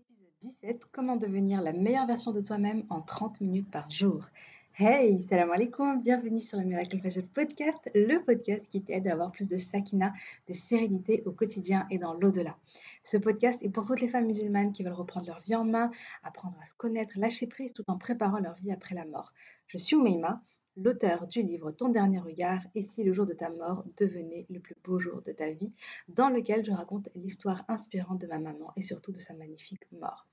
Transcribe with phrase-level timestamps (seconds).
[0.00, 4.30] Épisode 17 Comment devenir la meilleure version de toi-même en 30 minutes par jour.
[4.78, 9.30] Hey, salam alaikum, bienvenue sur le Miracle Fashion Podcast, le podcast qui t'aide à avoir
[9.30, 10.14] plus de sakina,
[10.48, 12.56] de sérénité au quotidien et dans l'au-delà.
[13.04, 15.90] Ce podcast est pour toutes les femmes musulmanes qui veulent reprendre leur vie en main,
[16.22, 19.34] apprendre à se connaître, lâcher prise tout en préparant leur vie après la mort.
[19.66, 20.42] Je suis Oumeima,
[20.82, 24.60] l'auteur du livre Ton dernier regard et si le jour de ta mort devenait le
[24.60, 25.72] plus beau jour de ta vie,
[26.08, 30.26] dans lequel je raconte l'histoire inspirante de ma maman et surtout de sa magnifique mort.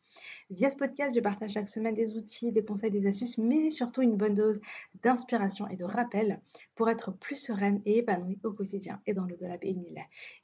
[0.49, 4.02] Via ce podcast, je partage chaque semaine des outils, des conseils, des astuces, mais surtout
[4.02, 4.62] une bonne dose
[5.03, 6.39] d'inspiration et de rappel
[6.75, 9.58] pour être plus sereine et épanouie au quotidien et dans l'au-delà.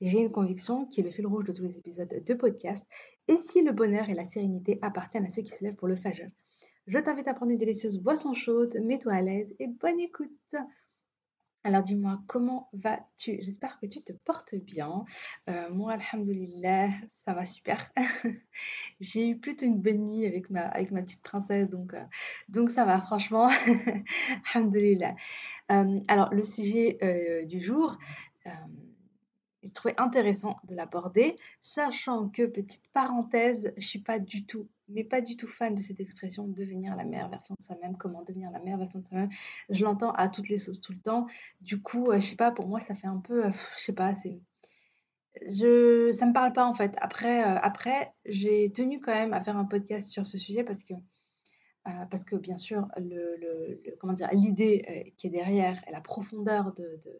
[0.01, 2.85] J'ai une conviction qui est le fil rouge de tous les épisodes de podcast.
[3.27, 5.95] Et si le bonheur et la sérénité appartiennent à ceux qui se lèvent pour le
[5.95, 6.27] fajr
[6.87, 10.55] je t'invite à prendre une délicieuse boisson chaude, mets-toi à l'aise et bonne écoute.
[11.65, 13.39] Alors dis-moi, comment vas-tu?
[13.41, 15.05] J'espère que tu te portes bien.
[15.49, 16.89] Euh, moi, alhamdoulilah,
[17.25, 17.89] ça va super.
[18.99, 22.03] J'ai eu plutôt une bonne nuit avec ma, petite princesse, donc, euh,
[22.49, 23.49] donc ça va, franchement.
[24.53, 25.15] alhamdoulilah.
[25.71, 27.97] Euh, alors, le sujet du jour,
[29.63, 35.03] je trouvais intéressant de l'aborder, sachant que, petite parenthèse, je suis pas du tout mais
[35.03, 38.51] pas du tout fan de cette expression devenir la meilleure version de soi-même, comment devenir
[38.51, 39.29] la meilleure version de soi-même?
[39.69, 41.27] Je l'entends à toutes les sauces tout le temps.
[41.61, 43.93] Du coup, euh, je sais pas, pour moi, ça fait un peu, euh, je sais
[43.93, 44.39] pas, c'est
[45.47, 46.95] je ça me parle pas en fait.
[47.01, 50.83] Après euh, après j'ai tenu quand même à faire un podcast sur ce sujet parce
[50.83, 50.93] que
[52.11, 56.99] parce que bien sûr le, comment dire l'idée qui est derrière et la profondeur de,
[57.03, 57.19] de,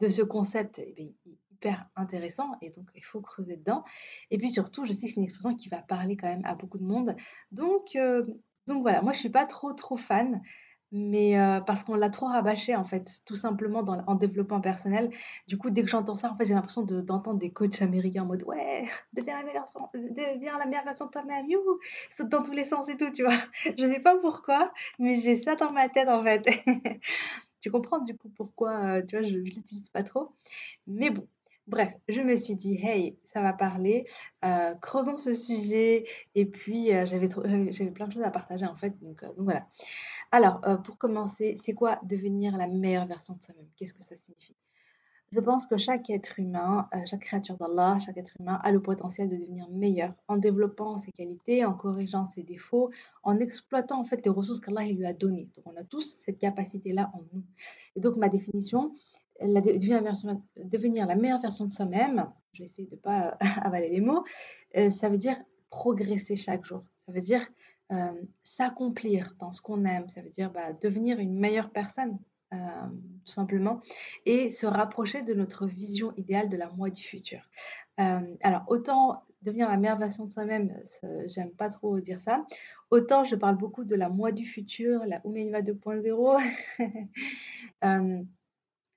[0.00, 3.84] de ce concept eh bien, hyper intéressant et donc il faut creuser dedans.
[4.30, 6.54] Et puis surtout, je sais que c'est une expression qui va parler quand même à
[6.54, 7.16] beaucoup de monde.
[7.52, 8.24] Donc, euh,
[8.66, 10.42] donc voilà, moi je suis pas trop trop fan,
[10.92, 15.10] mais euh, parce qu'on l'a trop rabâché en fait, tout simplement en développement personnel.
[15.48, 18.26] Du coup, dès que j'entends ça, en fait, j'ai l'impression d'entendre des coachs américains en
[18.26, 21.46] mode ouais, deviens la meilleure version, deviens la meilleure version de toi-même,
[22.10, 23.38] saute dans tous les sens et tout, tu vois.
[23.78, 26.46] Je sais pas pourquoi, mais j'ai ça dans ma tête en fait.
[27.62, 30.34] tu comprends du coup pourquoi, euh, tu vois, je, je l'utilise pas trop.
[30.86, 31.26] Mais bon,
[31.68, 34.04] Bref, je me suis dit, hey, ça va parler,
[34.44, 36.04] euh, creusons ce sujet.
[36.34, 38.98] Et puis, euh, j'avais, plein de choses à partager en fait.
[39.00, 39.68] Donc, donc voilà.
[40.32, 43.68] Alors, pour commencer, c'est quoi devenir la meilleure version de soi-même?
[43.76, 44.56] Qu'est-ce que ça signifie?
[45.32, 49.30] Je pense que chaque être humain, chaque créature d'Allah, chaque être humain a le potentiel
[49.30, 52.90] de devenir meilleur en développant ses qualités, en corrigeant ses défauts,
[53.22, 55.48] en exploitant en fait les ressources qu'Allah lui a données.
[55.56, 57.42] Donc, on a tous cette capacité-là en nous.
[57.96, 58.92] Et donc, ma définition,
[59.40, 64.24] devenir la meilleure version de soi-même, je vais essayer de ne pas avaler les mots,
[64.76, 65.36] euh, ça veut dire
[65.70, 66.84] progresser chaque jour.
[67.06, 67.46] Ça veut dire
[67.90, 68.12] euh,
[68.42, 70.08] s'accomplir dans ce qu'on aime.
[70.08, 72.18] Ça veut dire bah, devenir une meilleure personne,
[72.52, 72.56] euh,
[73.24, 73.80] tout simplement,
[74.26, 77.40] et se rapprocher de notre vision idéale de la moi du futur.
[77.96, 80.74] alors, autant devenir la meilleure version de soi-même,
[81.26, 82.46] j'aime pas trop dire ça.
[82.90, 86.40] Autant je parle beaucoup de la moi du futur, la Oumeiva 2.0.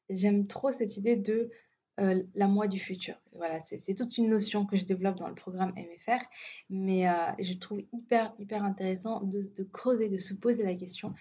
[0.10, 1.50] J'aime trop cette idée de
[1.98, 3.16] la moi du futur.
[3.34, 6.24] Voilà, c'est toute une notion que je développe dans le programme MFR,
[6.70, 7.06] mais
[7.40, 11.14] je trouve hyper, hyper intéressant de, creuser, de se poser la question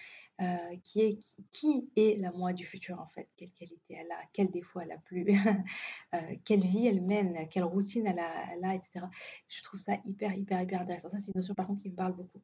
[0.82, 1.18] qui est
[1.52, 3.28] qui, est la moi du futur en fait?
[3.36, 4.20] Quelle qualité elle a?
[4.32, 5.26] Quel défaut elle a plus?
[6.44, 7.48] Quelle vie elle mène?
[7.50, 9.06] Quelle routine elle a, elle a, etc.
[9.48, 11.10] Je trouve ça hyper, hyper, hyper intéressant.
[11.10, 12.40] Ça, c'est une notion par contre qui me parle beaucoup.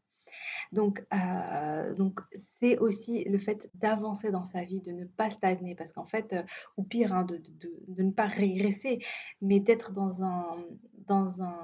[0.73, 2.21] Donc, euh, donc
[2.61, 6.33] c'est aussi le fait d'avancer dans sa vie, de ne pas stagner, parce qu'en fait,
[6.33, 6.43] euh,
[6.77, 9.01] ou pire, hein, de, ne pas régresser,
[9.41, 10.57] mais d'être dans un,
[11.07, 11.57] dans un,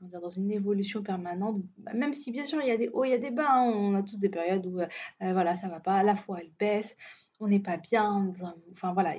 [0.00, 1.62] dans une évolution permanente.
[1.94, 3.70] Même si bien sûr il y a des hauts, il y a des bas, hein,
[3.74, 4.86] on a tous des périodes où, euh,
[5.20, 5.94] voilà, ça va pas.
[5.94, 6.96] À la fois, elle baisse,
[7.40, 8.32] on n'est pas bien,
[8.72, 9.14] enfin voilà.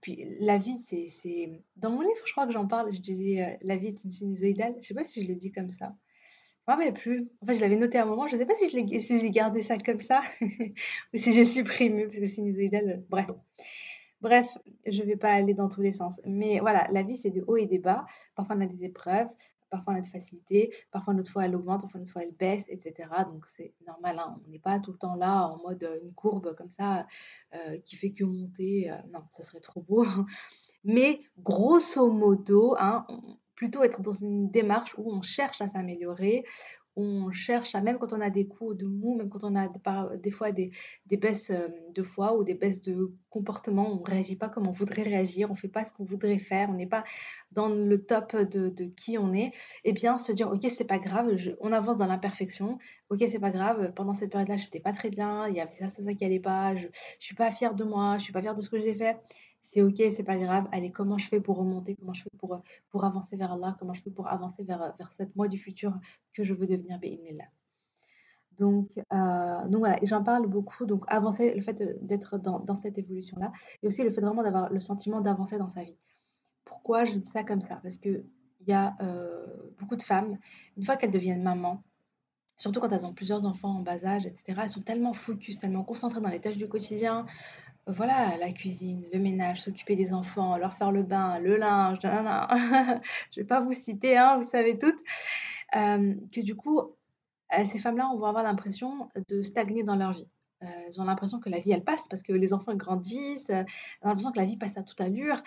[0.00, 2.92] Puis la vie, c'est, dans mon livre, je crois que j'en parle.
[2.92, 4.76] Je disais, la vie est une sinusoïdale.
[4.80, 5.94] Je sais pas si je le dis comme ça
[6.68, 7.28] me rappelle plus.
[7.40, 8.26] En fait, je l'avais noté à un moment.
[8.26, 11.44] Je ne sais pas si je si j'ai gardé ça comme ça ou si j'ai
[11.44, 13.04] supprimé parce que sinusoïdal.
[13.08, 13.30] Bref.
[14.20, 16.20] Bref, je ne vais pas aller dans tous les sens.
[16.26, 18.04] Mais voilà, la vie, c'est des hauts et des bas.
[18.34, 19.28] Parfois, on a des épreuves.
[19.70, 20.74] Parfois, on a des facilités.
[20.90, 21.82] Parfois, notre fois, elle augmente.
[21.82, 23.08] Parfois, notre fois, elle baisse, etc.
[23.30, 24.18] Donc, c'est normal.
[24.18, 24.40] Hein.
[24.44, 27.06] On n'est pas tout le temps là en mode euh, une courbe comme ça
[27.54, 28.90] euh, qui fait que monter.
[28.90, 30.04] Euh, non, ça serait trop beau.
[30.84, 33.06] Mais grosso modo, hein,
[33.58, 36.44] plutôt être dans une démarche où on cherche à s'améliorer,
[36.94, 39.66] on cherche à, même quand on a des coups de mou, même quand on a
[40.16, 40.70] des, fois des,
[41.10, 44.72] baisses euh, de foi ou des baisses de comportement, on ne réagit pas comme on
[44.72, 47.02] voudrait réagir, on ne fait pas ce qu'on voudrait faire, on n'est pas
[47.50, 51.00] dans le top de, qui on est, et eh bien se dire, ok, c'est pas
[51.00, 52.78] grave, on avance dans l'imperfection,
[53.10, 55.88] ok, c'est pas grave, pendant cette période-là, j'étais pas très bien, il y avait ça,
[55.88, 58.40] ça, ça qui allait pas, je, ne suis pas fière de moi, je suis pas
[58.40, 59.16] fière de ce que j'ai fait
[59.70, 60.66] c'est ok, c'est pas grave.
[60.72, 61.94] Allez, comment je fais pour remonter?
[61.96, 62.60] Comment je fais pour,
[62.90, 65.92] pour avancer vers Allah Comment je fais pour avancer vers, vers cette moi du futur
[66.32, 66.98] que je veux devenir
[68.58, 70.86] donc, euh, donc voilà, j'en parle beaucoup.
[70.86, 74.80] Donc avancer, le fait d'être dans, cette évolution-là, et aussi le fait vraiment d'avoir le
[74.80, 75.96] sentiment d'avancer dans sa vie.
[76.64, 77.76] Pourquoi je dis ça comme ça?
[77.82, 78.24] Parce que
[78.60, 79.46] il y a euh,
[79.78, 80.36] beaucoup de femmes,
[80.76, 81.84] une fois qu'elles deviennent mamans,
[82.56, 85.84] surtout quand elles ont plusieurs enfants en bas âge, etc., elles sont tellement focus, tellement
[85.84, 87.26] concentrées dans les tâches du quotidien.
[87.88, 92.08] Voilà, la cuisine, le ménage, s'occuper des enfants, leur faire le bain, le linge, je
[92.08, 93.00] ne
[93.36, 95.00] vais pas vous citer, hein, vous savez toutes,
[95.74, 100.12] euh, que du coup, euh, ces femmes-là, on va avoir l'impression de stagner dans leur
[100.12, 100.28] vie.
[100.60, 103.64] elles ont l'impression que la vie, elle passe parce que les enfants grandissent, elles
[104.02, 105.42] ont l'impression que la vie passe à toute allure.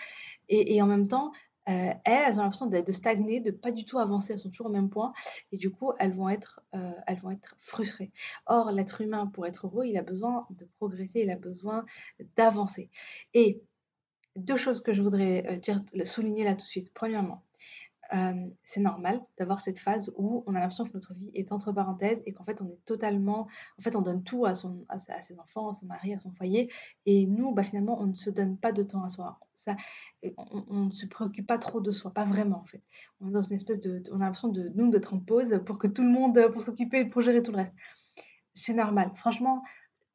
[0.48, 1.30] et en même temps,
[1.64, 4.72] elles, elles ont l'impression de, stagner, de pas du tout avancer, elles sont toujours au
[4.72, 5.12] même point
[5.52, 6.60] et du coup, elles vont être,
[7.06, 8.10] elles vont être frustrées.
[8.46, 11.84] Or, l'être humain, pour être heureux, il a besoin de progresser, il a besoin
[12.36, 12.90] d'avancer.
[13.34, 13.62] Et
[14.36, 16.92] deux choses que je voudrais dire, souligner là tout de suite.
[16.94, 17.42] Premièrement,
[18.64, 22.22] c'est normal d'avoir cette phase où on a l'impression que notre vie est entre parenthèses
[22.26, 23.48] et qu'en fait on est totalement,
[23.78, 26.30] en fait on donne tout à, son, à, ses enfants, à son mari, à son
[26.32, 26.70] foyer
[27.06, 29.38] et nous bah, finalement on ne se donne pas de temps à soi.
[29.54, 29.76] Ça,
[30.36, 32.82] on, ne se préoccupe pas trop de soi, pas vraiment en fait.
[33.20, 35.78] On est dans une espèce de, on a l'impression de nous d'être en pause pour
[35.78, 37.76] que tout le monde, pour s'occuper, pour gérer tout le reste.
[38.54, 39.12] C'est normal.
[39.14, 39.62] Franchement,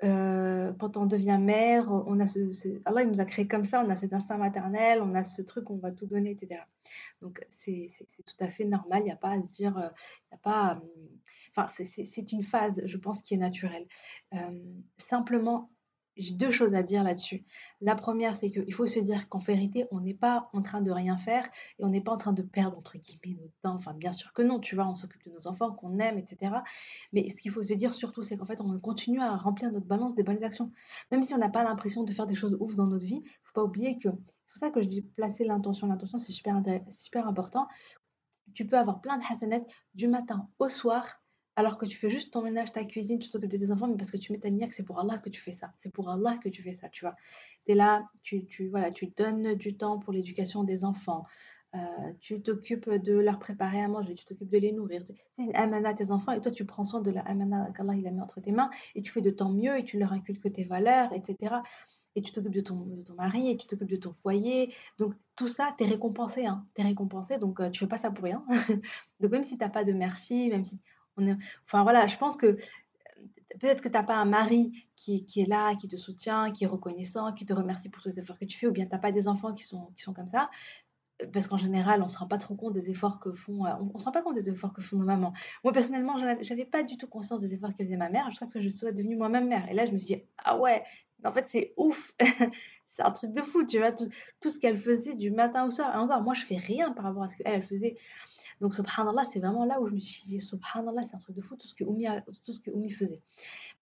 [0.04, 2.40] euh, quand on devient mère, on a ce,
[2.86, 5.42] Allah il nous a créé comme ça, on a cet instinct maternel, on a ce
[5.42, 6.62] truc, on va tout donner, etc.
[7.22, 7.88] Donc c'est
[8.26, 9.90] tout à fait normal, il n'y a pas à se dire, euh,
[10.32, 11.10] il a pas, hum,
[11.56, 13.88] enfin c'est une phase, je pense, qui est naturelle.
[14.34, 14.64] Euh,
[14.98, 15.72] simplement,
[16.18, 17.46] j'ai deux choses à dire là-dessus.
[17.82, 20.92] La première, c'est qu'il faut se dire qu'en vérité, on n'est pas en train de
[20.92, 21.48] rien faire
[21.80, 23.76] et on n'est pas en train de perdre, entre guillemets, notre temps.
[23.76, 26.56] Enfin, bien sûr que non, tu vois, on s'occupe de nos enfants, qu'on aime, etc.
[27.14, 29.86] Mais ce qu'il faut se dire surtout, c'est qu'en fait, on continue à remplir notre
[29.86, 30.72] balance des bonnes actions.
[31.12, 33.24] Même si on n'a pas l'impression de faire des choses ouf dans notre vie, il
[33.24, 34.10] ne faut pas oublier que
[34.48, 35.88] c'est pour ça que je dis placer l'intention.
[35.88, 37.68] L'intention, c'est super, important.
[38.54, 41.22] Tu peux avoir plein de hasanettes du matin au soir
[41.58, 43.98] alors que tu fais juste ton ménage, ta cuisine, tu t'occupes de tes enfants, mais
[43.98, 45.74] parce que tu mets ta niaque, c'est pour Allah que tu fais ça.
[45.80, 47.16] C'est pour Allah que tu fais ça, tu vois.
[47.66, 51.26] Tu es là, tu, voilà, tu donnes du temps pour l'éducation des enfants.
[51.74, 51.80] Euh,
[52.20, 55.02] tu t'occupes de leur préparer à manger, tu t'occupes de les nourrir.
[55.08, 57.96] C'est une amana à tes enfants et toi tu prends soin de la amana qu'Allah
[57.96, 60.14] il a mis entre tes mains et tu fais de ton mieux et tu leur
[60.14, 61.56] inculques tes valeurs, etc.
[62.16, 62.88] Et tu t'occupes de ton,
[63.18, 64.74] mari et tu t'occupes de ton foyer.
[65.00, 66.46] Donc tout ça, tu es récompensé.
[66.46, 66.66] Hein.
[66.76, 68.46] Tu es récompensé, donc euh, tu fais pas ça pour rien.
[69.20, 70.80] donc même si tu n'as pas de merci, même si
[71.66, 72.58] Enfin voilà, je pense que
[73.60, 76.64] peut-être que tu n'as pas un mari qui, qui, est là, qui te soutient, qui
[76.64, 78.92] est reconnaissant, qui te remercie pour tous les efforts que tu fais, ou bien tu
[78.92, 80.50] n'as pas des enfants qui sont, qui sont comme ça.
[81.34, 83.74] Parce qu'en général, on ne se rend pas trop compte des efforts que font, euh,
[83.94, 85.34] on, se rend pas compte des efforts que font nos mamans.
[85.64, 88.46] Moi, personnellement, je n'avais pas du tout conscience des efforts que faisait ma mère jusqu'à
[88.46, 89.68] ce que je sois devenue moi-même mère.
[89.70, 90.84] Et là, je me suis dit, ah ouais,
[91.24, 92.14] en fait, c'est ouf.
[92.90, 94.10] c'est un truc de fou, tu vois, tout,
[94.40, 95.94] tout ce qu'elle faisait du matin au soir.
[95.96, 97.98] Et encore, moi, je fais rien par rapport à ce qu'elle, elle faisait.
[98.62, 101.42] Donc, subhanallah, c'est vraiment là où je me suis dit, subhanallah, c'est un truc de
[101.42, 103.22] fou, tout ce que Oumi, faisait.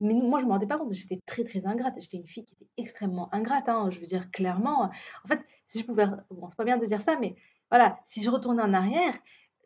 [0.01, 1.95] Mais moi, je ne me rendais pas compte, j'étais très, très ingrate.
[2.00, 4.92] J'étais une fille qui était extrêmement ingrate, hein, je veux dire, clairement.
[5.24, 7.36] En fait, si je pouvais, bon, c'est pas bien de dire ça, mais
[7.69, 9.13] voilà, si je retournais en arrière,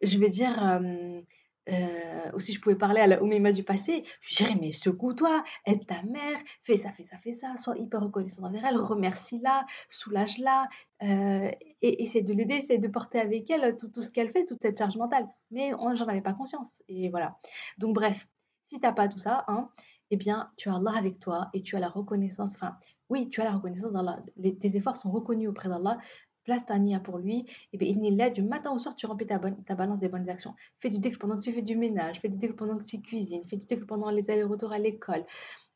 [0.02, 1.22] je vais dire, euh,
[1.68, 4.04] euh, aussi, je pouvais parler à la Oumima du passé.
[4.22, 8.02] Je dirais, mais secoue-toi, aide ta mère, fais ça, fais ça, fais ça, sois hyper
[8.02, 10.68] reconnaissant envers elle, remercie-la, soulage-la,
[11.04, 11.52] euh,
[11.82, 14.62] et essaie de l'aider, essaie de porter avec elle tout, tout ce qu'elle fait, toute
[14.62, 15.28] cette charge mentale.
[15.52, 16.82] Mais j'en avais pas conscience.
[16.88, 17.38] Et voilà.
[17.78, 18.28] Donc, bref,
[18.68, 19.70] si t'as pas tout ça, hein,
[20.12, 22.54] eh bien, tu as Allah avec toi et tu as la reconnaissance.
[22.56, 22.75] Enfin,
[23.10, 24.20] oui, tu as la reconnaissance d'Allah.
[24.42, 25.98] Tes efforts sont reconnus auprès d'Allah
[26.43, 29.27] place ta nia pour lui, et bien il là du matin au soir, tu remplis
[29.27, 30.55] ta, bonne, balance des bonnes actions.
[30.79, 33.01] Fais du déclin pendant que tu fais du ménage, fais du déclin pendant que tu
[33.01, 35.25] cuisines, fais du déclin pendant les allers-retours à l'école.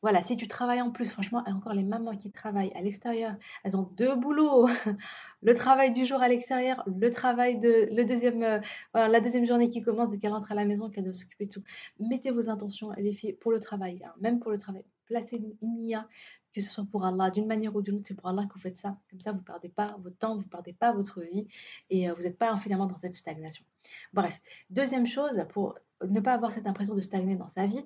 [0.02, 3.34] Voilà, si tu travailles en plus, franchement, et encore les mamans qui travaillent à l'extérieur,
[3.64, 4.68] elles ont deux boulots.
[5.42, 8.60] le travail du jour à l'extérieur, le travail de euh,
[9.08, 11.52] la deuxième journée qui commence dès qu'elle rentre à la maison, qu'elle doit s'occuper de
[11.52, 11.62] tout.
[12.00, 14.84] Mettez vos intentions, les filles, pour le travail, hein, même pour le travail.
[15.06, 16.08] Placez une nia,
[16.52, 18.60] que ce soit pour Allah, d'une manière ou d'une autre, c'est pour Allah que vous
[18.60, 18.98] faites ça.
[19.10, 21.46] Comme ça, vous ne perdez pas votre temps, vous ne perdez pas votre vie
[21.90, 23.64] et euh, vous n'êtes pas finalement dans cette stagnation.
[24.12, 27.84] Bref, deuxième chose, pour ne pas avoir cette impression de stagner dans sa vie,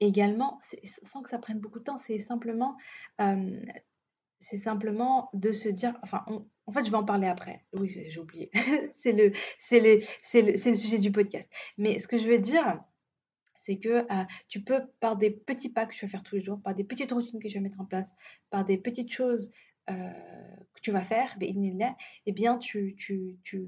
[0.00, 0.60] également,
[1.02, 2.76] sans que ça prenne beaucoup de temps, c'est simplement,
[3.20, 3.60] euh,
[4.40, 6.24] simplement de se dire, enfin,
[6.66, 7.64] en fait, je vais en parler après.
[7.72, 8.50] Oui, j'ai oublié.
[8.92, 9.32] c'est le,
[9.70, 11.48] le, le, le sujet du podcast.
[11.78, 12.82] Mais ce que je veux dire,
[13.64, 16.42] c'est que euh, tu peux, par des petits pas que tu vas faire tous les
[16.42, 18.14] jours, par des petites routines que tu vas mettre en place,
[18.50, 19.50] par des petites choses
[19.90, 19.94] euh,
[20.74, 23.66] que tu vas faire, eh bien, tu, tu, tu,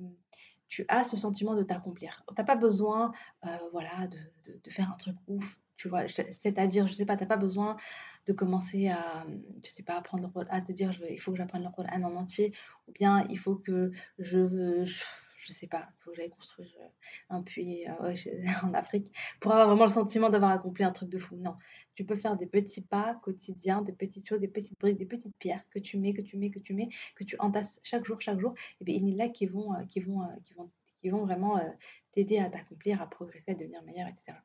[0.68, 2.24] tu as ce sentiment de t'accomplir.
[2.28, 3.12] Tu n'as pas besoin
[3.46, 7.22] euh, voilà, de, de, faire un truc ouf Tu vois, c'est-à-dire, je sais pas, tu
[7.22, 7.78] n'as pas besoin
[8.26, 9.26] de commencer à,
[9.64, 12.52] je sais pas, apprendre à te dire, il faut que j'apprenne le Coran en entier,
[12.86, 14.84] ou bien il faut que je,
[15.52, 16.88] sais pas, il faut que j'aille construire euh,
[17.30, 18.14] un puits euh,
[18.64, 21.36] en Afrique pour avoir vraiment le sentiment d'avoir accompli un truc de fou.
[21.36, 21.56] Non,
[21.94, 25.36] tu peux faire des petits pas quotidiens, des petites choses, des petites briques, des petites
[25.38, 28.20] pierres que tu mets, que tu mets, que tu mets, que tu entasses chaque jour,
[28.20, 28.54] chaque jour.
[28.80, 31.60] Et bien, il y en a qui vont, qui vont, qui vont, qui vont vraiment
[32.12, 34.36] t'aider à t'accomplir, à progresser, à devenir meilleur, etc.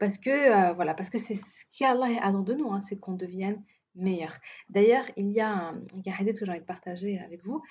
[0.00, 3.12] Parce que, euh, voilà, parce que c'est ce qu'Allah attend de nous, hein, c'est qu'on
[3.12, 3.62] devienne
[3.94, 4.32] meilleur.
[4.70, 7.62] D'ailleurs, il y a un, hadith que j'ai envie de partager avec vous.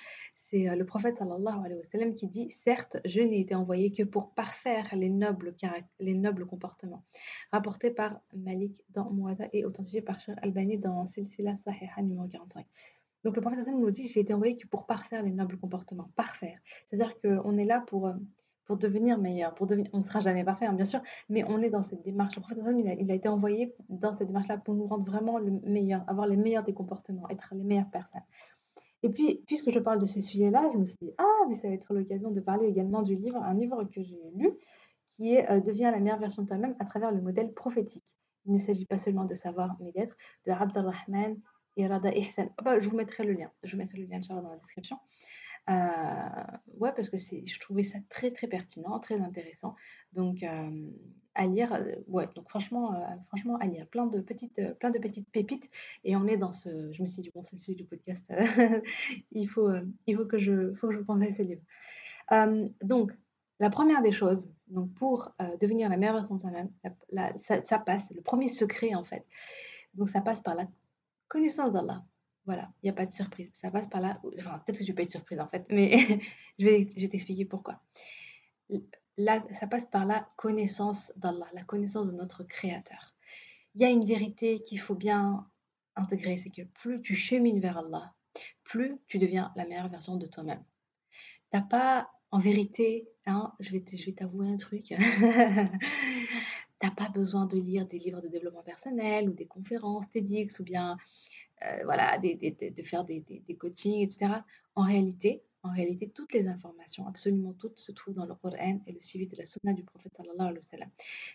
[0.50, 4.96] C'est euh, le prophète sallallahu qui dit Certes, je n'ai été envoyé que pour parfaire
[4.96, 5.56] les nobles,
[6.00, 7.04] les nobles comportements.
[7.52, 12.66] Rapporté par Malik dans Mouada et authentifié par Cher Albani dans Silsila Sahiha numéro 45.
[13.24, 16.10] Donc le prophète nous dit J'ai été envoyé que pour parfaire les nobles comportements.
[16.16, 16.58] Parfaire.
[16.90, 18.08] C'est-à-dire qu'on est là pour.
[18.08, 18.14] Euh,
[18.66, 21.60] pour devenir meilleur, pour devenir, on ne sera jamais parfait, hein, bien sûr, mais on
[21.64, 22.36] est dans cette démarche.
[22.36, 25.40] Le professeur il a, il a été envoyé dans cette démarche-là pour nous rendre vraiment
[25.40, 28.22] le meilleur, avoir les meilleurs des comportements, être les meilleures personnes.
[29.04, 31.68] Et puis, puisque je parle de ce sujet-là, je me suis dit, ah, mais ça
[31.68, 34.52] va être l'occasion de parler également du livre, un livre que j'ai lu,
[35.12, 38.04] qui est euh, Deviens la meilleure version de toi-même à travers le modèle prophétique.
[38.46, 40.16] Il ne s'agit pas seulement de savoir, mais d'être,
[40.46, 41.38] de Abdelrahman
[41.78, 42.50] et Rada Ihsan.
[42.64, 44.98] bah, je vous mettrai le lien, je vous mettrai le lien dans la description.
[45.70, 45.74] Euh,
[46.80, 49.76] ouais, parce que je trouvais ça très très pertinent, très intéressant.
[50.14, 50.90] Donc euh,
[51.36, 55.30] à lire, euh, ouais, donc franchement, franchement à lire, plein de petites, plein de petites
[55.30, 55.70] pépites.
[56.04, 58.32] Et on est dans ce, je me suis dit bon, c'est du podcast,
[59.32, 59.70] il faut,
[60.08, 61.62] il faut que je, faut que je pense à ce livre.
[62.84, 63.12] donc
[63.60, 66.72] la première des choses, donc pour devenir la meilleure version de soi-même,
[67.38, 69.26] ça, ça, passe, le premier secret en fait,
[69.96, 70.66] donc ça passe par la
[71.28, 72.04] connaissance d'Allah.
[72.50, 73.52] Voilà, il n'y a pas de surprise.
[73.54, 74.20] Ça passe par là.
[74.40, 75.92] Enfin, peut-être que tu peux être surprise en fait, mais
[76.58, 77.80] je vais, je vais t'expliquer pourquoi.
[79.18, 83.14] Là, ça passe par la connaissance d'Allah, la connaissance de notre Créateur.
[83.76, 85.48] Il y a une vérité qu'il faut bien
[85.96, 88.16] intégrer, c'est que plus tu chemines vers Allah,
[88.64, 90.64] plus tu deviens la meilleure version de toi-même.
[91.52, 94.86] T'as pas, en vérité, hein, je vais, je vais t'avouer un truc.
[96.80, 100.64] T'as pas besoin de lire des livres de développement personnel ou des conférences TEDx ou
[100.64, 100.98] bien
[101.66, 103.24] euh, voilà, de faire des,
[103.58, 104.32] coachings, etc.
[104.76, 108.94] En réalité, en réalité, toutes les informations, absolument toutes, se trouvent dans le Coran et
[108.94, 110.86] le suivi de la sunna du prophète sallallahu alayhi wa.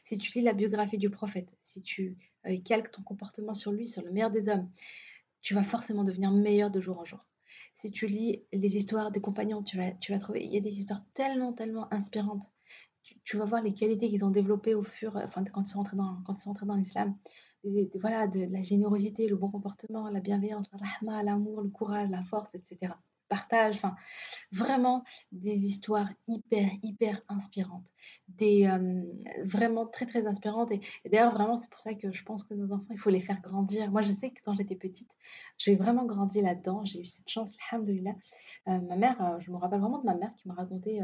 [0.06, 2.16] Si tu lis la biographie du prophète, si tu
[2.46, 4.70] euh, calques ton comportement sur lui, sur le meilleur des hommes,
[5.42, 7.20] tu vas forcément devenir meilleur de jour en jour.
[7.76, 10.60] Si tu lis les histoires des compagnons, tu vas, tu vas trouver, il y a
[10.60, 12.50] des histoires tellement, tellement inspirantes.
[13.24, 15.96] Tu, vas voir les qualités qu'ils ont développées au fur, enfin, quand ils sont rentrés
[15.96, 17.14] dans, quand ils sont rentrés dans l'islam
[18.00, 22.22] voilà, de, la générosité, le bon comportement, la bienveillance, la rahma, l'amour, le courage, la
[22.22, 22.94] force, etc.
[23.28, 23.96] Partage, enfin,
[24.52, 25.02] vraiment
[25.32, 27.88] des histoires hyper, hyper inspirantes.
[28.28, 29.02] Des, euh,
[29.44, 30.70] vraiment très, très inspirantes.
[30.72, 30.80] Et,
[31.10, 33.40] d'ailleurs, vraiment, c'est pour ça que je pense que nos enfants, il faut les faire
[33.40, 33.90] grandir.
[33.90, 35.10] Moi, je sais que quand j'étais petite,
[35.56, 36.84] j'ai vraiment grandi là-dedans.
[36.84, 38.14] J'ai eu cette chance, alhamdoulilah.
[38.68, 41.00] Euh, ma mère, euh, je me rappelle vraiment de ma mère qui m'a raconté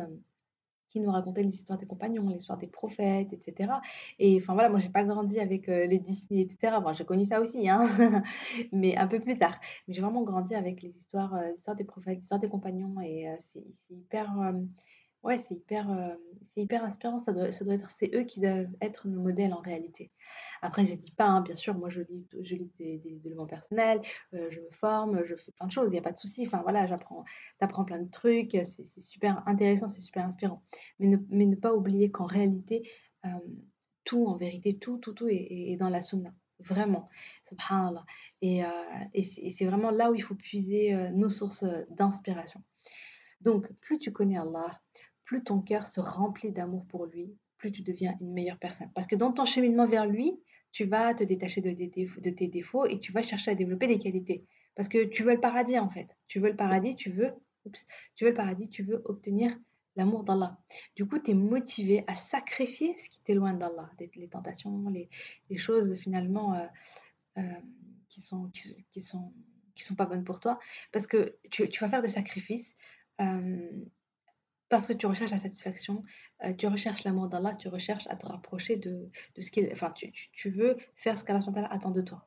[0.90, 3.72] qui nous racontait les histoires des compagnons, l'histoire des prophètes, etc.
[4.18, 6.76] Et enfin voilà, moi j'ai pas grandi avec euh, les Disney, etc.
[6.82, 7.86] Bon, j'ai connu ça aussi, hein,
[8.72, 9.58] mais un peu plus tard.
[9.86, 13.00] Mais j'ai vraiment grandi avec les histoires, euh, histoires des prophètes, les histoires des compagnons,
[13.00, 14.32] et euh, c'est hyper,
[15.22, 15.86] ouais, c'est hyper,
[16.54, 17.20] c'est hyper inspirant.
[17.20, 20.10] Ça doit, ça doit être, c'est eux qui doivent être nos modèles en réalité.
[20.62, 23.26] Après, je ne dis pas, hein, bien sûr, moi je lis, je lis des, des
[23.26, 24.00] éléments personnels,
[24.34, 26.46] euh, je me forme, je fais plein de choses, il n'y a pas de souci.
[26.46, 27.24] Enfin voilà, j'apprends,
[27.60, 30.62] apprends plein de trucs, c'est super intéressant, c'est super inspirant.
[30.98, 32.88] Mais ne, mais ne pas oublier qu'en réalité,
[33.24, 33.28] euh,
[34.04, 36.30] tout, en vérité, tout, tout, tout est, dans la sunna.
[36.58, 37.08] Vraiment,
[37.48, 38.04] subhanallah.
[38.42, 38.68] Et, euh,
[39.14, 42.62] et c'est vraiment là où il faut puiser nos sources d'inspiration.
[43.40, 44.78] Donc, plus tu connais Allah,
[45.30, 48.90] plus ton cœur se remplit d'amour pour lui, plus tu deviens une meilleure personne.
[48.96, 50.32] Parce que dans ton cheminement vers lui,
[50.72, 54.44] tu vas te détacher de, tes défauts et tu vas chercher à développer des qualités.
[54.74, 56.08] Parce que tu veux le paradis en fait.
[56.26, 57.30] Tu veux le paradis, tu veux,
[58.16, 59.56] tu veux le paradis, tu veux obtenir
[59.94, 60.58] l'amour d'Allah.
[60.96, 65.08] Du coup, tu es motivé à sacrifier ce qui t'éloigne d'Allah, les tentations, les,
[65.56, 66.66] choses finalement euh,
[67.38, 67.42] euh,
[68.08, 70.58] qui sont qui, sont pas bonnes pour toi,
[70.90, 72.76] parce que tu, vas faire des sacrifices.
[73.20, 73.84] Euh,
[74.70, 76.04] parce que tu recherches la satisfaction,
[76.44, 79.90] euh, tu recherches l'amour d'Allah, tu recherches à te rapprocher de, de ce qu'il enfin
[79.90, 82.24] tu, tu, veux faire ce qu'Allah attend de toi.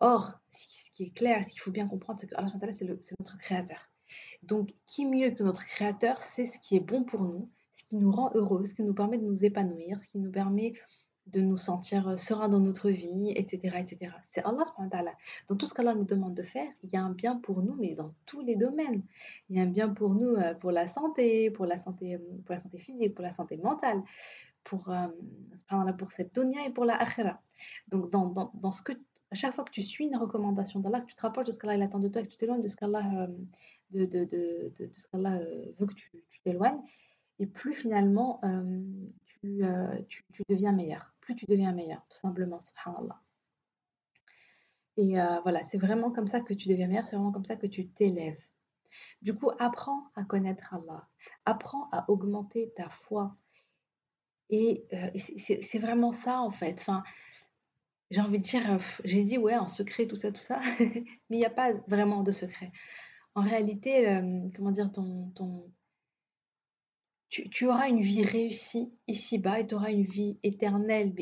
[0.00, 3.38] Or, ce qui est clair, ce qu'il faut bien comprendre, c'est que Allah c'est notre
[3.38, 3.88] créateur.
[4.42, 7.96] Donc, qui mieux que notre créateur sait ce qui est bon pour nous, ce qui
[7.96, 10.74] nous rend heureux, ce qui nous permet de nous épanouir, ce qui nous permet
[11.26, 13.76] de nous sentir euh, sereins dans notre vie, etc.
[13.78, 14.12] etc.
[14.32, 14.64] C'est Allah
[15.48, 17.74] Dans tout ce qu'Allah nous demande de faire, il y a un bien pour nous,
[17.74, 19.02] mais dans tous les domaines.
[19.50, 22.18] Il y a un bien pour nous, euh, pour la santé, pour la santé, euh,
[22.44, 24.02] pour la santé physique, pour la santé mentale,
[24.62, 24.92] pour,
[25.98, 27.40] pour cette dunya et pour la akhira.
[27.88, 28.92] Donc, dans, dans, dans, ce que,
[29.30, 31.58] à chaque fois que tu suis une recommandation d'Allah, que tu te rapproches de ce
[31.58, 33.28] qu'Allah attend de toi, que tu t'éloignes de ce qu'Allah
[33.90, 36.10] de, de, de, de, veut que tu
[36.42, 36.80] t'éloignes,
[37.38, 38.40] et plus finalement
[40.08, 41.14] tu, tu, deviens meilleur.
[41.20, 42.62] Plus tu deviens meilleur, tout simplement.
[44.96, 47.66] Et voilà, c'est vraiment comme ça que tu deviens meilleur, c'est vraiment comme ça que
[47.66, 48.40] tu t'élèves.
[49.20, 51.06] Du coup, apprends à connaître Allah,
[51.44, 53.36] apprends à augmenter ta foi.
[54.48, 54.86] Et
[55.38, 56.78] c'est vraiment ça, en fait.
[56.80, 57.02] Enfin,
[58.10, 61.38] j'ai envie de dire, j'ai dit, ouais, un secret, tout ça, tout ça, mais il
[61.38, 62.72] n'y a pas vraiment de secret.
[63.34, 64.20] En réalité,
[64.54, 65.70] comment dire, ton, ton,
[67.28, 71.14] tu, auras une vie réussie ici-bas et tu auras une vie éternelle,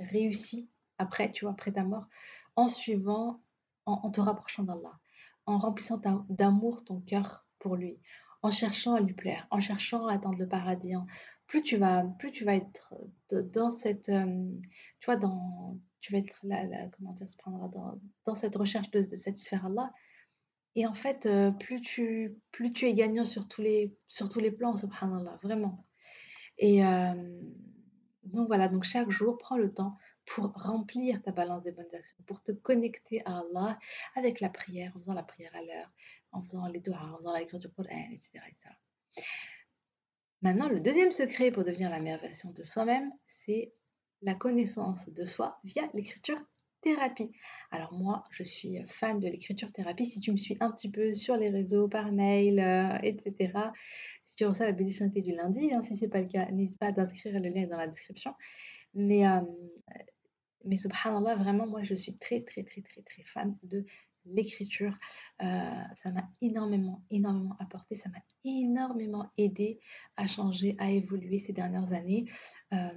[0.00, 2.06] réussie après, tu vois, après ta mort,
[2.56, 3.40] en suivant,
[3.86, 4.98] en, te rapprochant d'Allah,
[5.46, 7.98] en remplissant d'amour ton cœur pour lui,
[8.42, 10.94] en cherchant à lui plaire, en cherchant à atteindre le paradis.
[11.46, 12.94] plus tu vas, plus tu vas être
[13.30, 14.50] dans cette, euh,
[15.00, 19.16] tu vois, dans, tu vas être là, comment dire, dans, dans, cette recherche de, de
[19.16, 19.92] satisfaire Allah.
[20.76, 24.40] Et en fait, euh, plus tu, plus tu es gagnant sur tous les, sur tous
[24.40, 25.86] les plans, subhanallah, vraiment.
[26.58, 27.40] Et euh,
[28.24, 32.16] donc voilà, donc chaque jour, prends le temps pour remplir ta balance des bonnes actions,
[32.26, 33.78] pour te connecter à Allah
[34.16, 35.92] avec la prière, en faisant la prière à l'heure,
[36.32, 38.40] en faisant les doigts, en faisant la lecture du Coran, etc.,
[40.42, 43.72] Maintenant, le deuxième secret pour devenir la meilleure version de soi-même, c'est
[44.20, 46.38] la connaissance de soi via l'écriture
[46.84, 47.32] thérapie.
[47.70, 50.04] Alors moi, je suis fan de l'écriture thérapie.
[50.04, 53.52] Si tu me suis un petit peu sur les réseaux, par mail, euh, etc.,
[54.22, 56.78] si tu reçois la bénédiction du lundi, hein, si ce n'est pas le cas, n'hésite
[56.78, 58.34] pas à t'inscrire, le lien dans la description.
[58.94, 59.40] Mais euh,
[60.64, 63.84] mais subhanallah, vraiment, moi, je suis très, très, très, très, très fan de
[64.26, 64.96] l'écriture.
[65.42, 69.78] Euh, ça m'a énormément, énormément apporté, ça m'a énormément aidé
[70.16, 72.30] à changer, à évoluer ces dernières années.
[72.72, 72.88] Euh,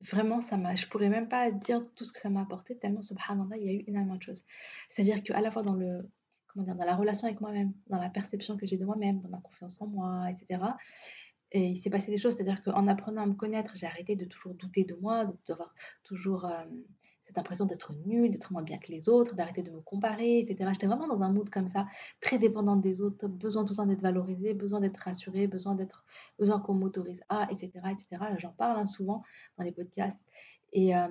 [0.00, 3.02] vraiment, ça m'a, je pourrais même pas dire tout ce que ça m'a apporté, tellement,
[3.02, 4.44] subhanallah, il y a eu énormément de choses.
[4.90, 6.08] C'est-à-dire qu'à la fois dans le,
[6.46, 9.28] comment dire, dans la relation avec moi-même, dans la perception que j'ai de moi-même, dans
[9.28, 10.60] ma confiance en moi, etc.,
[11.50, 14.26] et il s'est passé des choses, c'est-à-dire qu'en apprenant à me connaître, j'ai arrêté de
[14.26, 15.74] toujours douter de moi, d'avoir
[16.04, 16.64] toujours euh,
[17.28, 20.70] cette impression d'être nulle, d'être moins bien que les autres, d'arrêter de me comparer, etc.
[20.72, 21.86] J'étais vraiment dans un mood comme ça,
[22.22, 26.04] très dépendante des autres, besoin tout le temps d'être valorisée, besoin d'être rassurée, besoin d'être,
[26.38, 28.24] besoin qu'on m'autorise à, etc., etc.
[28.38, 29.22] J'en parle hein, souvent
[29.58, 30.18] dans les podcasts.
[30.72, 31.06] Et euh,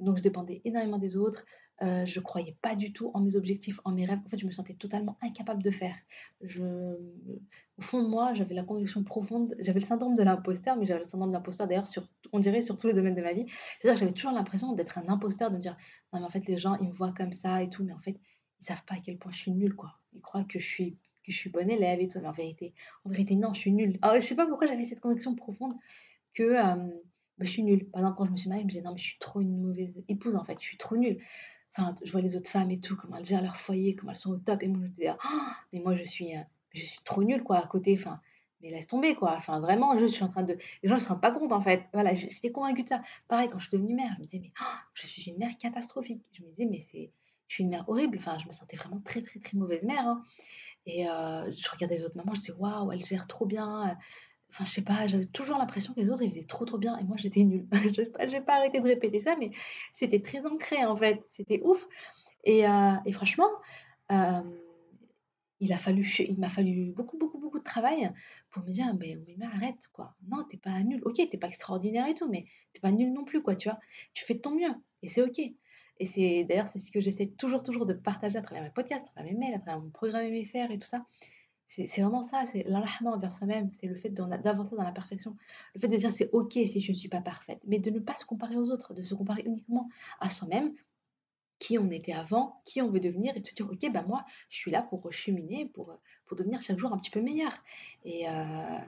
[0.00, 1.44] donc je dépendais énormément des autres.
[1.82, 4.18] Euh, je croyais pas du tout en mes objectifs, en mes rêves.
[4.26, 5.94] En fait, je me sentais totalement incapable de faire.
[6.40, 10.86] Je, au fond de moi, j'avais la conviction profonde, j'avais le syndrome de l'imposteur, mais
[10.86, 13.32] j'avais le syndrome de l'imposteur d'ailleurs, sur, on dirait, sur tous les domaines de ma
[13.32, 13.46] vie.
[13.78, 15.76] C'est-à-dire que j'avais toujours l'impression d'être un imposteur, de me dire,
[16.12, 18.00] non, mais en fait, les gens, ils me voient comme ça et tout, mais en
[18.00, 18.18] fait,
[18.60, 19.98] ils savent pas à quel point je suis nulle, quoi.
[20.14, 22.72] Ils croient que je suis que je suis bonne élève et tout, mais en vérité,
[23.04, 23.98] en vérité, non, je suis nulle.
[24.00, 25.74] Alors, je sais pas pourquoi j'avais cette conviction profonde
[26.32, 26.74] que euh,
[27.38, 27.88] bah, je suis nulle.
[27.90, 29.40] Par exemple, quand je me suis mariée, je me disais, non, mais je suis trop
[29.40, 31.18] une mauvaise épouse, en fait, je suis trop nulle.
[32.04, 34.32] Je vois les autres femmes et tout, comment elles gèrent leur foyer, comment elles sont
[34.32, 34.62] au top.
[34.62, 36.32] Et moi, je me disais, ah, mais moi, je suis,
[36.74, 37.94] je suis trop nulle, quoi, à côté.
[37.98, 38.20] Enfin,
[38.60, 39.34] mais laisse tomber, quoi.
[39.36, 40.58] Enfin, vraiment, je suis en train de.
[40.82, 41.84] Les gens ne se rendent pas compte, en fait.
[41.92, 43.02] Voilà, j'étais convaincue de ça.
[43.28, 45.56] Pareil, quand je suis devenue mère, je me disais, mais ah, je suis une mère
[45.58, 46.28] catastrophique.
[46.32, 47.12] Je me disais, mais c'est.
[47.46, 48.18] Je suis une mère horrible.
[48.18, 50.06] Enfin, je me sentais vraiment très, très, très mauvaise mère.
[50.06, 50.22] Hein.
[50.86, 53.96] Et euh, je regardais les autres mamans, je disais, waouh, elles gèrent trop bien.
[54.50, 56.96] Enfin, je sais pas, j'avais toujours l'impression que les autres, ils faisaient trop, trop bien.
[56.98, 57.66] Et moi, j'étais nulle.
[57.72, 59.50] Je n'ai pas arrêté de répéter ça, mais
[59.94, 61.22] c'était très ancré, en fait.
[61.26, 61.86] C'était ouf.
[62.44, 63.50] Et, euh, franchement,
[64.10, 64.42] euh,
[65.60, 66.06] il a fallu,
[66.38, 68.10] m'a fallu beaucoup, beaucoup, beaucoup de travail
[68.50, 70.14] pour me dire, mais, mais arrête, quoi.
[70.28, 71.02] Non, t'es pas nul.
[71.04, 73.78] Ok, t'es pas extraordinaire et tout, mais t'es pas nul non plus, quoi, tu vois.
[74.14, 74.74] Tu fais de ton mieux.
[75.02, 75.38] Et c'est ok.
[76.00, 79.06] Et c'est d'ailleurs, c'est ce que j'essaie toujours, toujours de partager à travers mes podcasts,
[79.08, 81.04] à travers mes mails, à travers mon programme MFR et tout ça.
[81.68, 85.36] C'est vraiment ça, c'est l'alahma envers soi-même, c'est le fait d'avancer dans la perfection,
[85.74, 87.98] le fait de dire c'est ok si je ne suis pas parfaite, mais de ne
[87.98, 90.72] pas se comparer aux autres, de se comparer uniquement à soi-même,
[91.58, 94.24] qui on était avant, qui on veut devenir, et de se dire ok, ben moi
[94.48, 97.52] je suis là pour cheminer, pour, pour devenir chaque jour un petit peu meilleur.
[98.04, 98.78] Et, euh,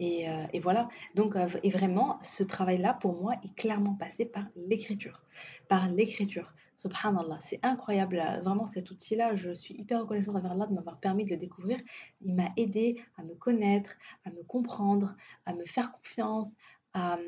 [0.00, 4.44] euh, et, voilà, donc, euh, et vraiment, ce travail-là, pour moi, est clairement passé par
[4.56, 5.22] l'écriture.
[5.68, 6.54] Par l'écriture.
[6.76, 8.22] Subhanallah, c'est incroyable.
[8.42, 11.78] Vraiment, cet outil-là, je suis hyper reconnaissante envers Allah de m'avoir permis de le découvrir.
[12.22, 15.14] Il m'a aidé à me connaître, à me comprendre,
[15.46, 16.48] à me faire confiance,
[16.94, 17.18] à,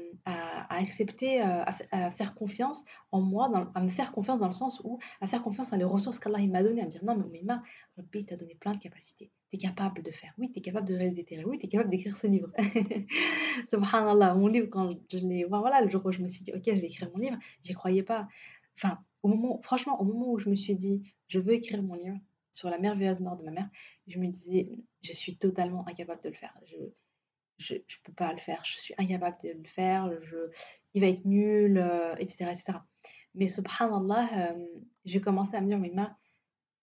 [0.68, 4.98] accepter, euh, à, faire confiance en moi, à me faire confiance dans le sens où,
[5.20, 7.42] à faire confiance en les ressources qu'Allah m'a données, à me dire non, mais
[7.96, 9.31] le pays t'a donné plein de capacités.
[9.50, 10.35] Tu es capable de faire.
[10.38, 11.46] Oui, tu es capable de réaliser tes rêves.
[11.46, 12.50] Oui, tu es capable d'écrire ce livre.
[13.70, 15.44] Subhanallah, mon livre, quand je l'ai.
[15.44, 17.72] Voilà, le jour où je me suis dit, ok, je vais écrire mon livre, j'y
[17.72, 18.29] croyais pas.
[18.77, 21.94] Enfin, au moment, franchement, au moment où je me suis dit, je veux écrire mon
[21.94, 22.18] livre
[22.53, 23.68] sur la merveilleuse mort de ma mère,
[24.07, 24.68] je me disais,
[25.03, 26.55] je suis totalement incapable de le faire.
[26.66, 26.77] Je,
[27.58, 30.10] je ne peux pas le faire, je suis incapable de le faire,
[30.94, 31.78] il va être nul,
[32.18, 32.64] etc., euh, etc.
[33.34, 34.66] Mais subhanallah, euh,
[35.04, 35.92] j'ai commencé à me dire, mais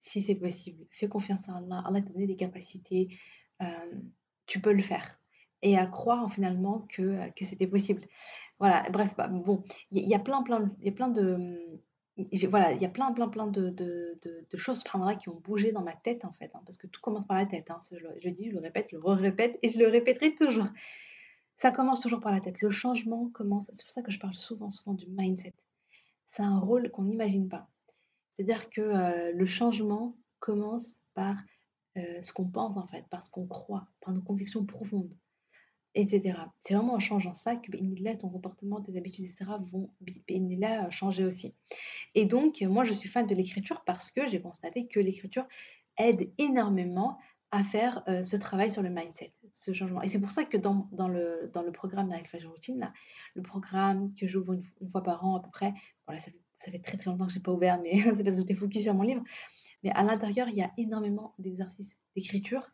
[0.01, 3.17] si c'est possible, fais confiance à Allah, Allah t'a donné des capacités,
[3.62, 3.65] euh,
[4.45, 5.19] tu peux le faire.
[5.62, 8.07] Et à croire finalement que, que c'était possible.
[8.60, 11.81] Voilà, bref, bah, bon, il y, a plein, plein, y a plein de
[12.50, 14.84] voilà, il y a plein, plein, plein de, de, choses
[15.19, 17.45] qui ont bougé dans ma tête, en fait, hein, parce que tout commence par la
[17.45, 17.71] tête.
[17.71, 20.67] Hein, je, je, dis, je le répète, je le répète et je le répéterai toujours.
[21.56, 22.62] Ça commence toujours par la tête.
[22.62, 25.54] Le changement commence, c'est pour ça que je parle souvent, souvent du mindset.
[26.28, 27.69] C'est un rôle qu'on n'imagine pas.
[28.36, 31.36] C'est-à-dire que euh, le changement commence par
[31.97, 35.13] euh, ce qu'on pense, en fait, par ce qu'on croit, par nos convictions profondes
[35.95, 36.38] etc.
[36.60, 39.51] C'est vraiment en changeant ça que là, ton comportement, tes habitudes, etc.
[39.71, 39.89] vont
[40.58, 41.54] là, changer aussi.
[42.15, 45.45] Et donc, moi, je suis fan de l'écriture parce que j'ai constaté que l'écriture
[45.97, 47.17] aide énormément
[47.51, 50.01] à faire euh, ce travail sur le mindset, ce changement.
[50.01, 52.93] Et c'est pour ça que dans, le, programme Miracle Routine, là,
[53.36, 55.73] le programme que j'ouvre une, fois par an à peu près,
[56.08, 58.36] voilà, ça, ça fait très très longtemps que je n'ai pas ouvert, mais c'est parce
[58.36, 59.23] que j'étais focus sur mon livre.
[59.84, 62.71] Mais à l'intérieur, il y a énormément d'exercices d'écriture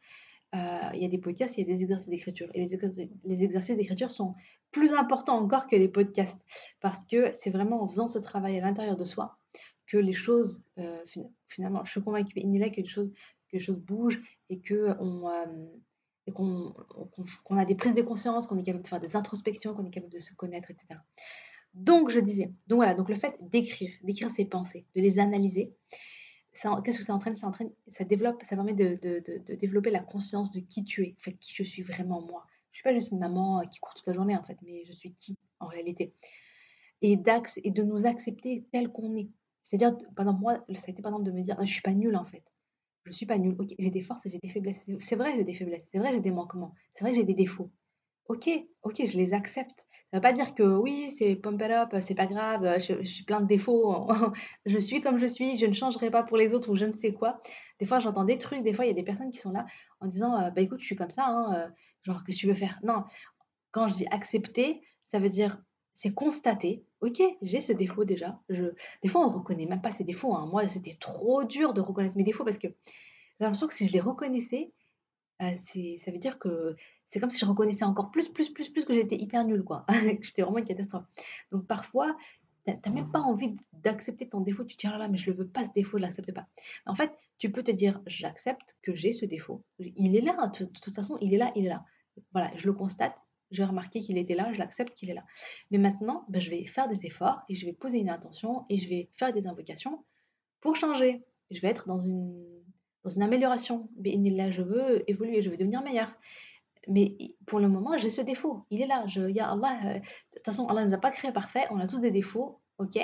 [0.56, 2.50] euh, il y a des podcasts, il y a des exercices d'écriture.
[2.54, 4.36] Et les, exercices d'écriture sont
[4.72, 6.42] plus importants encore que les podcasts,
[6.80, 9.38] parce que c'est vraiment en faisant ce travail à l'intérieur de soi
[9.88, 11.04] que les choses, euh,
[11.48, 15.68] finalement, je suis convaincue que les choses, que les choses bougent et que euh,
[16.34, 19.92] qu'on a des prises de conscience, qu'on est capable de faire des introspections, qu'on est
[19.92, 21.00] capable de se connaître, etc.
[21.74, 25.74] Donc, je disais, donc voilà, donc le fait d'écrire, d'écrire ses pensées, de les analyser,
[26.84, 27.36] qu'est-ce que ça entraîne?
[27.36, 27.46] Ça
[28.56, 32.46] permet de, développer la conscience de qui tu es, en qui je suis vraiment moi.
[32.72, 34.84] Je suis pas juste une maman euh, qui court toute la journée en fait, mais
[34.86, 36.14] je suis qui en réalité.
[37.02, 37.18] Et
[37.64, 39.30] et de nous accepter tel qu'on est.
[39.64, 42.16] C'est-à-dire, pendant moi, ça a été par exemple de me dire, je suis pas nulle
[42.16, 42.44] en fait.
[43.06, 43.58] Je suis pas nulle.
[43.80, 44.90] J'ai des forces et j'ai des faiblesses.
[45.00, 45.88] C'est vrai, j'ai des faiblesses.
[45.92, 46.74] C'est vrai, j'ai des manquements.
[46.94, 47.72] C'est vrai, j'ai des défauts.
[48.28, 48.50] Ok,
[48.84, 49.88] ok, je les accepte.
[50.12, 53.04] Ça ne veut pas dire que oui, c'est pump it up, c'est pas grave, je,
[53.04, 54.08] suis plein de défauts,
[54.66, 56.92] je suis comme je suis, je ne changerai pas pour les autres ou je ne
[56.92, 57.42] sais quoi.
[57.80, 59.66] Des fois, j'entends des trucs, des fois, il y a des personnes qui sont là
[60.00, 61.70] en disant euh, Bah écoute, je suis comme ça, hein, euh,
[62.04, 62.80] genre, qu'est-ce que tu veux faire?
[62.84, 63.04] Non,
[63.72, 65.62] quand je dis accepter, ça veut dire
[65.94, 68.40] c'est constater, ok, j'ai ce défaut déjà.
[68.50, 70.36] Des fois, on ne reconnaît même pas ces défauts.
[70.36, 70.46] Hein.
[70.46, 73.94] Moi, c'était trop dur de reconnaître mes défauts parce que j'ai l'impression que si je
[73.94, 74.72] les reconnaissais,
[75.42, 76.76] euh, ça veut dire que
[77.10, 79.86] c'est comme si je reconnaissais encore plus, plus, plus, plus que j'étais hyper nulle, quoi.
[80.22, 81.06] j'étais vraiment une catastrophe.
[81.52, 82.16] Donc parfois,
[82.66, 84.66] tu n'as même pas envie d'accepter ton défaut.
[84.66, 86.34] Tu te dis, ah là, mais je ne veux pas ce défaut, je ne l'accepte
[86.34, 86.48] pas.
[86.86, 89.64] En fait, tu peux te dire, j'accepte que j'ai ce défaut.
[89.80, 91.86] Il est là, de, toute façon, il est là, il est là.
[92.34, 93.18] Voilà, je le constate,
[93.52, 95.24] j'ai remarqué qu'il était là, je l'accepte qu'il est là.
[95.72, 98.78] Mais maintenant, ben, je vais faire des efforts et je vais poser une intention et
[98.78, 100.04] je vais faire des invocations
[100.60, 101.24] pour changer.
[101.52, 102.44] Je vais être dans une,
[103.04, 103.90] dans une amélioration.
[104.04, 106.14] Là, je veux évoluer, je veux devenir meilleur.
[106.88, 108.66] Mais pour le moment, j'ai ce défaut.
[108.70, 109.06] Il est là.
[109.08, 110.00] Je, ya Allah, euh, de
[110.36, 111.66] toute façon, Allah ne nous a pas créé parfait.
[111.72, 112.62] On a tous des défauts.
[112.78, 112.98] OK?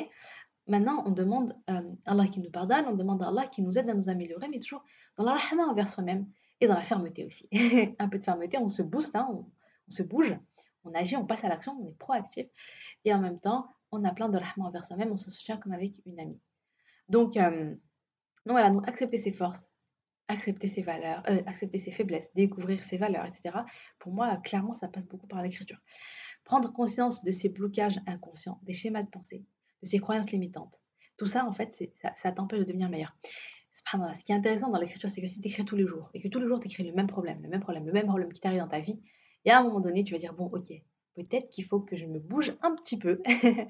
[0.68, 3.78] Maintenant, on demande à euh, Allah qui nous pardonne, on demande à Allah qui nous
[3.78, 4.84] aide à nous améliorer, mais toujours
[5.18, 6.26] dans la rahma envers soi-même
[6.62, 7.50] et dans la fermeté aussi.
[8.00, 10.34] un peu de fermeté, on se booste, hein, on, se bouge,
[10.86, 12.48] on agit, on passe à l'action, on est proactif.
[13.04, 15.74] Et en même temps, on a plein de rahma envers soi-même, on se soutient comme
[15.74, 16.40] avec une amie.
[17.10, 17.72] Donc, euh,
[18.46, 19.68] donc voilà, donc accepter ses forces,
[20.28, 23.60] accepter ses valeurs, euh, accepter ses faiblesses, découvrir ses valeurs, etc.
[24.00, 25.80] Pour moi, clairement, ça passe beaucoup par l'écriture.
[26.44, 29.44] Prendre conscience de ses blocages inconscients, des schémas de pensée,
[29.82, 30.80] de ses croyances limitantes.
[31.18, 33.16] Tout ça, en fait, ça, ça t'empêche de devenir meilleur.
[33.74, 36.22] Ce qui est intéressant dans l'écriture, c'est que si tu écris tous les jours et
[36.22, 38.32] que tous les jours tu écris le même problème, le même problème, le même problème
[38.32, 39.02] qui t'arrive dans ta vie,
[39.46, 40.72] et à un moment donné, tu vas dire, bon, ok,
[41.16, 43.22] peut-être qu'il faut que je me bouge un petit peu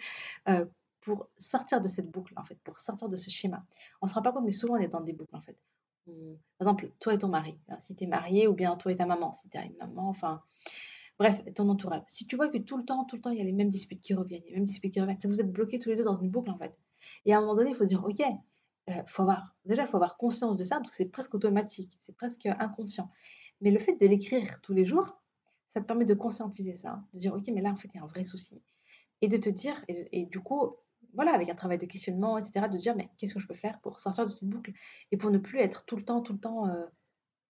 [0.49, 0.65] euh,
[1.01, 3.65] pour sortir de cette boucle, en fait, pour sortir de ce schéma.
[4.01, 5.57] On ne se rend pas compte, mais souvent on est dans des boucles, en fait.
[6.05, 8.97] Par exemple, toi et ton mari, hein, si tu es marié, ou bien toi et
[8.97, 10.41] ta maman, si tu as une maman, enfin,
[11.17, 12.03] bref, ton entourage.
[12.07, 13.69] Si tu vois que tout le temps, tout le temps, il y a les mêmes
[13.69, 16.15] disputes qui reviennent, les mêmes disputes qui reviennent, vous êtes bloqués tous les deux dans
[16.15, 16.77] une boucle, en fait.
[17.25, 18.21] Et à un moment donné, il faut dire, OK,
[18.89, 21.97] euh, faut avoir, déjà, il faut avoir conscience de ça, parce que c'est presque automatique,
[21.99, 23.09] c'est presque inconscient.
[23.61, 25.21] Mais le fait de l'écrire tous les jours,
[25.73, 27.99] ça te permet de conscientiser ça, de dire, OK, mais là, en fait, il y
[27.99, 28.61] a un vrai souci.
[29.21, 30.75] Et de te dire, et du coup,
[31.13, 33.79] voilà, avec un travail de questionnement, etc., de dire, mais qu'est-ce que je peux faire
[33.81, 34.71] pour sortir de cette boucle
[35.11, 36.85] et pour ne plus être tout le temps, tout le temps euh,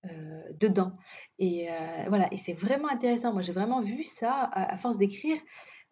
[0.06, 0.98] euh, dedans.
[1.40, 3.34] Et euh, voilà, et c'est vraiment intéressant.
[3.34, 5.38] Moi, j'ai vraiment vu ça à, force d'écrire,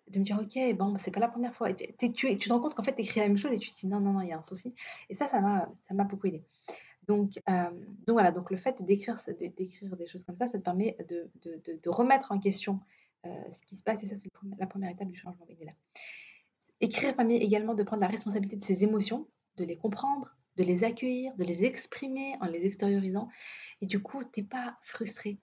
[0.08, 1.74] de me dire, ok, bon, c'est pas la première fois.
[1.74, 3.88] tu, te rends compte qu'en fait, tu écris la même chose et tu te dis,
[3.88, 4.74] non, non, non, il y a un souci.
[5.10, 6.44] Et ça, ça m'a, beaucoup aidé.
[7.08, 9.18] Donc, donc voilà, donc le fait d'écrire,
[9.98, 12.80] des choses comme ça, ça te permet de, remettre en question
[13.24, 14.04] ce qui se passe.
[14.04, 15.46] Et ça, c'est la première étape du changement.
[15.62, 15.72] Là.
[16.82, 20.84] Écrire permet également de prendre la responsabilité de ses émotions, de les comprendre, de les
[20.84, 23.30] accueillir, de les exprimer en les extériorisant.
[23.82, 25.40] Et du coup, tu n'es pas frustré.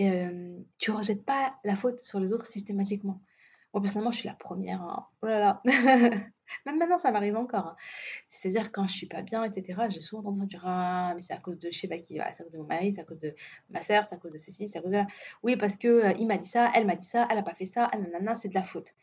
[0.00, 3.20] euh, tu ne rejettes pas la faute sur les autres systématiquement.
[3.74, 4.82] Moi, personnellement, je suis la première.
[4.82, 5.06] Hein.
[5.22, 5.62] Oh là là.
[6.66, 7.66] Même maintenant, ça m'arrive encore.
[7.66, 7.76] Hein.
[8.28, 11.32] C'est-à-dire, quand je suis pas bien, etc., j'ai souvent tendance à dire Ah, mais c'est
[11.34, 13.04] à cause de je sais pas qui, c'est à cause de mon mari, c'est à
[13.04, 13.34] cause de
[13.70, 15.06] ma soeur, c'est à cause de ceci, c'est à cause de là.
[15.42, 17.54] Oui, parce que euh, il m'a dit ça, elle m'a dit ça, elle a pas
[17.54, 18.94] fait ça, ah, nanana, c'est de la faute.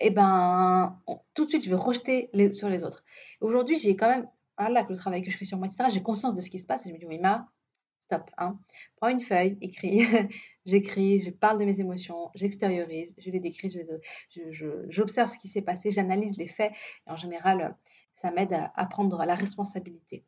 [0.00, 1.00] Eh ben,
[1.34, 3.04] tout de suite, je vais rejeter les, sur les autres.
[3.40, 6.02] Aujourd'hui, j'ai quand même, voilà, que le travail que je fais sur moi, etc., j'ai
[6.02, 7.48] conscience de ce qui se passe et je me dis Oui, ma,
[8.08, 8.30] stop.
[8.38, 8.58] Hein.
[8.96, 10.06] Prends une feuille, écris.
[10.66, 13.74] j'écris, je parle de mes émotions, j'extériorise, je les décris,
[14.88, 16.72] j'observe ce qui s'est passé, j'analyse les faits.
[17.06, 17.76] Et en général,
[18.14, 20.24] ça m'aide à, prendre la responsabilité.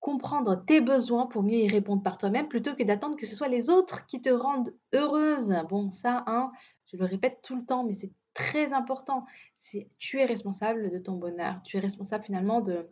[0.00, 3.48] Comprendre tes besoins pour mieux y répondre par toi-même plutôt que d'attendre que ce soit
[3.48, 5.54] les autres qui te rendent heureuse.
[5.68, 6.50] Bon, ça, hein,
[6.90, 9.24] je le répète tout le temps, mais c'est très important.
[9.58, 11.60] C'est tu es responsable de ton bonheur.
[11.64, 12.88] Tu es responsable finalement de,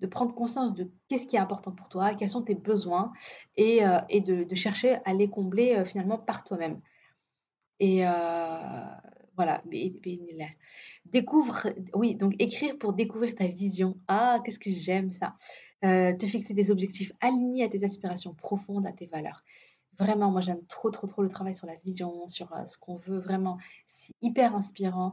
[0.00, 3.12] de prendre conscience de qu'est-ce qui est important pour toi, quels sont tes besoins
[3.56, 6.80] et, euh, et de, chercher à les combler euh, finalement par toi-même.
[7.80, 8.84] Et euh,
[9.36, 9.62] voilà,
[11.04, 13.98] découvre, oui, donc écrire pour découvrir ta vision.
[14.08, 15.36] Ah, qu'est-ce que j'aime ça.
[15.82, 19.44] te fixer des objectifs alignés à tes aspirations profondes, à tes valeurs.
[19.98, 23.18] Vraiment, moi j'aime trop, trop, trop le travail sur la vision, sur ce qu'on veut.
[23.18, 25.12] Vraiment, c'est hyper inspirant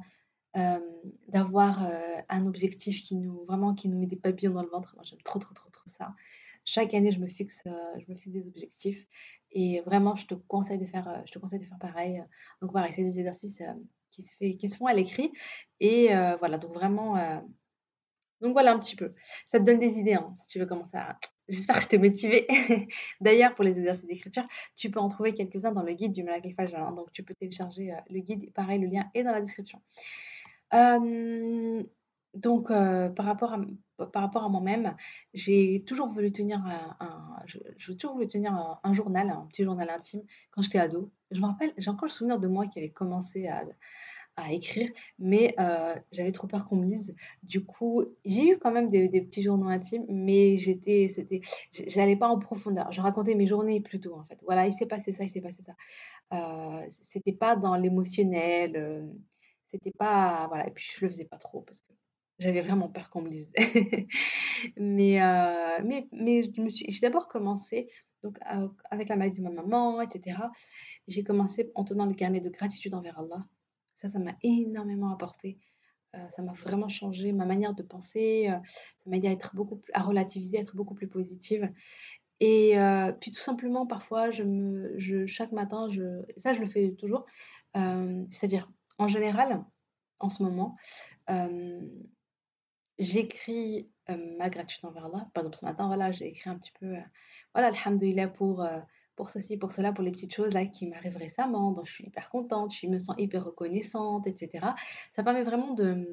[1.27, 1.85] d'avoir
[2.29, 4.93] un objectif qui nous vraiment qui nous met des papillons dans le ventre.
[4.95, 6.13] Moi, j'aime trop, trop, trop, trop ça.
[6.63, 9.07] Chaque année, je me fixe, je me fixe des objectifs
[9.51, 12.23] et vraiment, je te conseille de faire, je te conseille de faire pareil.
[12.61, 13.61] Donc voilà, c'est des exercices
[14.11, 15.31] qui se fait, qui se font à l'écrit
[15.79, 16.57] et voilà.
[16.57, 17.15] Donc vraiment,
[18.39, 19.13] donc voilà un petit peu.
[19.45, 21.17] Ça te donne des idées hein, si tu veux commencer à.
[21.47, 22.47] J'espère que je t'ai motivé.
[23.21, 26.53] D'ailleurs, pour les exercices d'écriture, tu peux en trouver quelques-uns dans le guide du Malak
[26.55, 26.91] Fajr.
[26.93, 28.51] donc, tu peux télécharger le guide.
[28.53, 29.81] Pareil, le lien est dans la description
[32.35, 33.59] donc, par rapport à
[34.11, 34.93] par rapport à moi-même,
[35.33, 40.21] j'ai toujours voulu tenir un je toujours voulu tenir un journal, un petit journal intime
[40.51, 41.11] quand j'étais ado.
[41.31, 43.63] Je me rappelle, j'ai encore le souvenir de moi qui avait commencé à
[44.37, 45.55] à écrire, mais
[46.11, 47.15] j'avais trop peur qu'on me lise.
[47.43, 52.27] Du coup, j'ai eu quand même des petits journaux intimes, mais j'étais c'était j'allais pas
[52.27, 52.91] en profondeur.
[52.91, 54.41] Je racontais mes journées plutôt, en fait.
[54.43, 55.73] Voilà, il s'est passé ça, il s'est passé ça.
[56.89, 59.09] c'était pas dans l'émotionnel,
[59.67, 60.47] c'était pas.
[60.47, 61.93] Voilà, et puis je le faisais pas trop parce que
[62.39, 63.53] j'avais vraiment peur qu'on me lise.
[64.77, 67.89] mais, euh, mais, mais j'ai d'abord commencé
[68.23, 68.37] donc,
[68.89, 70.39] avec la maladie de ma maman, etc.
[71.07, 73.45] J'ai commencé en tenant le carnet de gratitude envers Allah.
[74.07, 75.59] Ça, m'a énormément apporté.
[76.15, 78.47] Euh, ça m'a vraiment changé ma manière de penser.
[78.49, 78.57] Euh,
[79.03, 81.71] ça m'a aidé à être beaucoup à relativiser, à être beaucoup plus positive.
[82.41, 82.75] Et
[83.21, 84.29] puis tout simplement, parfois,
[85.25, 85.87] chaque matin,
[86.35, 87.25] ça je le fais toujours,
[87.73, 89.63] c'est-à-dire en général,
[90.19, 90.75] en ce moment,
[92.99, 95.29] j'écris ma gratitude envers Allah.
[95.33, 96.95] Par exemple, ce matin, voilà, j'ai écrit un petit peu,
[97.53, 98.67] voilà, alhamdoulilah pour,
[99.15, 102.05] pour ceci, pour cela, pour les petites choses là qui m'arrivent récemment, dont je suis
[102.05, 104.67] hyper contente, je me sens hyper reconnaissante, etc.
[105.15, 106.07] Ça permet vraiment de,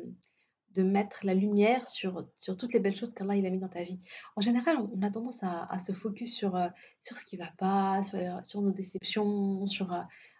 [0.74, 3.68] de mettre la lumière sur, sur toutes les belles choses qu'Allah il a mis dans
[3.68, 4.00] ta vie.
[4.36, 6.58] En général, on, a tendance à, se focus sur,
[7.02, 9.92] sur ce qui va pas, sur, sur nos déceptions, sur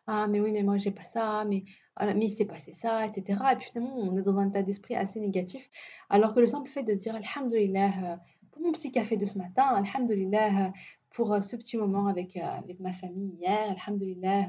[0.06, 1.64] ah, mais oui, mais moi, j'ai pas ça, mais,
[1.96, 3.40] voilà, mais il s'est passé ça, etc.
[3.52, 5.68] Et puis finalement, on est dans un état d'esprit assez négatif.
[6.10, 8.16] Alors que le simple fait de dire Alhamdulillah euh,
[8.50, 10.70] pour mon petit café de ce matin, Alhamdulillah euh,
[11.14, 14.48] pour euh, ce petit moment avec, avec ma famille hier, Alhamdulillah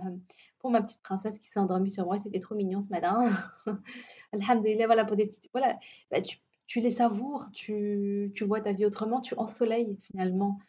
[0.60, 3.30] pour ma petite princesse qui s'est endormie sur moi, c'était trop mignon ce matin.
[4.32, 5.50] Alhamdulillah, voilà, pour des petites.
[5.52, 5.78] Voilà,
[6.10, 10.60] bah, tu, tu les savoures, tu, tu vois ta vie autrement, tu ensoleilles finalement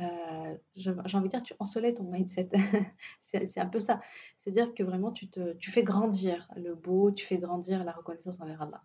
[0.00, 2.48] euh, j'ai envie de dire, tu ensoleilles ton mindset.
[3.20, 4.00] c'est un peu ça.
[4.40, 8.40] C'est-à-dire que vraiment, tu, te, tu fais grandir le beau, tu fais grandir la reconnaissance
[8.40, 8.82] envers Allah.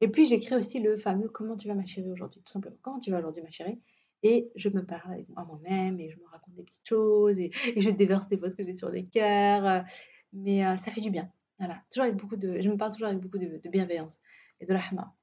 [0.00, 2.42] Et puis, j'écris aussi le fameux Comment tu vas, ma chérie, aujourd'hui?
[2.42, 3.80] Tout simplement, Comment tu vas aujourd'hui, ma chérie?
[4.22, 7.90] Et je me parle avec moi-même et je me raconte des petites choses et, je
[7.90, 9.84] déverse des fois ce que j'ai sur le cœur.
[10.32, 11.30] Mais euh, ça fait du bien.
[11.58, 11.82] Voilà.
[11.90, 14.18] Toujours avec beaucoup de, je me parle toujours avec beaucoup de, bienveillance
[14.60, 15.14] et de rahma.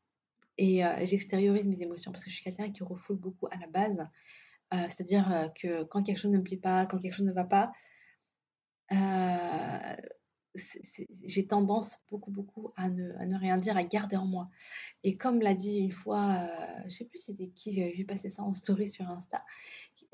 [0.57, 3.67] Et euh, j'extériorise mes émotions parce que je suis quelqu'un qui refoule beaucoup à la
[3.67, 4.07] base.
[4.73, 7.31] Euh, c'est-à-dire euh, que quand quelque chose ne me plaît pas, quand quelque chose ne
[7.31, 7.71] va pas, euh,
[11.23, 14.49] j'ai tendance beaucoup, beaucoup à ne, à ne, rien dire, à garder en moi.
[15.03, 16.47] Et comme l'a dit une fois,
[16.81, 19.43] je ne sais plus c'était qui, j'avais vu passer ça en story sur Insta.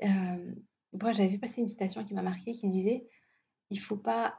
[0.02, 0.54] Euh,
[1.00, 3.06] j'avais vu passer une citation qui m'a marqué qui disait
[3.70, 4.36] il faut pas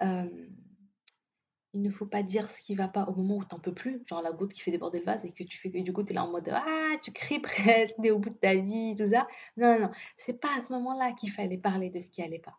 [1.74, 3.74] il ne faut pas dire ce qui va pas au moment où tu n'en peux
[3.74, 5.92] plus, genre la goutte qui fait déborder le vase et que tu fais que du
[5.92, 8.36] coup tu es là en mode ah tu cries presque, tu es au bout de
[8.36, 9.28] ta vie, tout ça.
[9.58, 12.40] Non, non, non, c'est pas à ce moment-là qu'il fallait parler de ce qui allait
[12.40, 12.56] pas.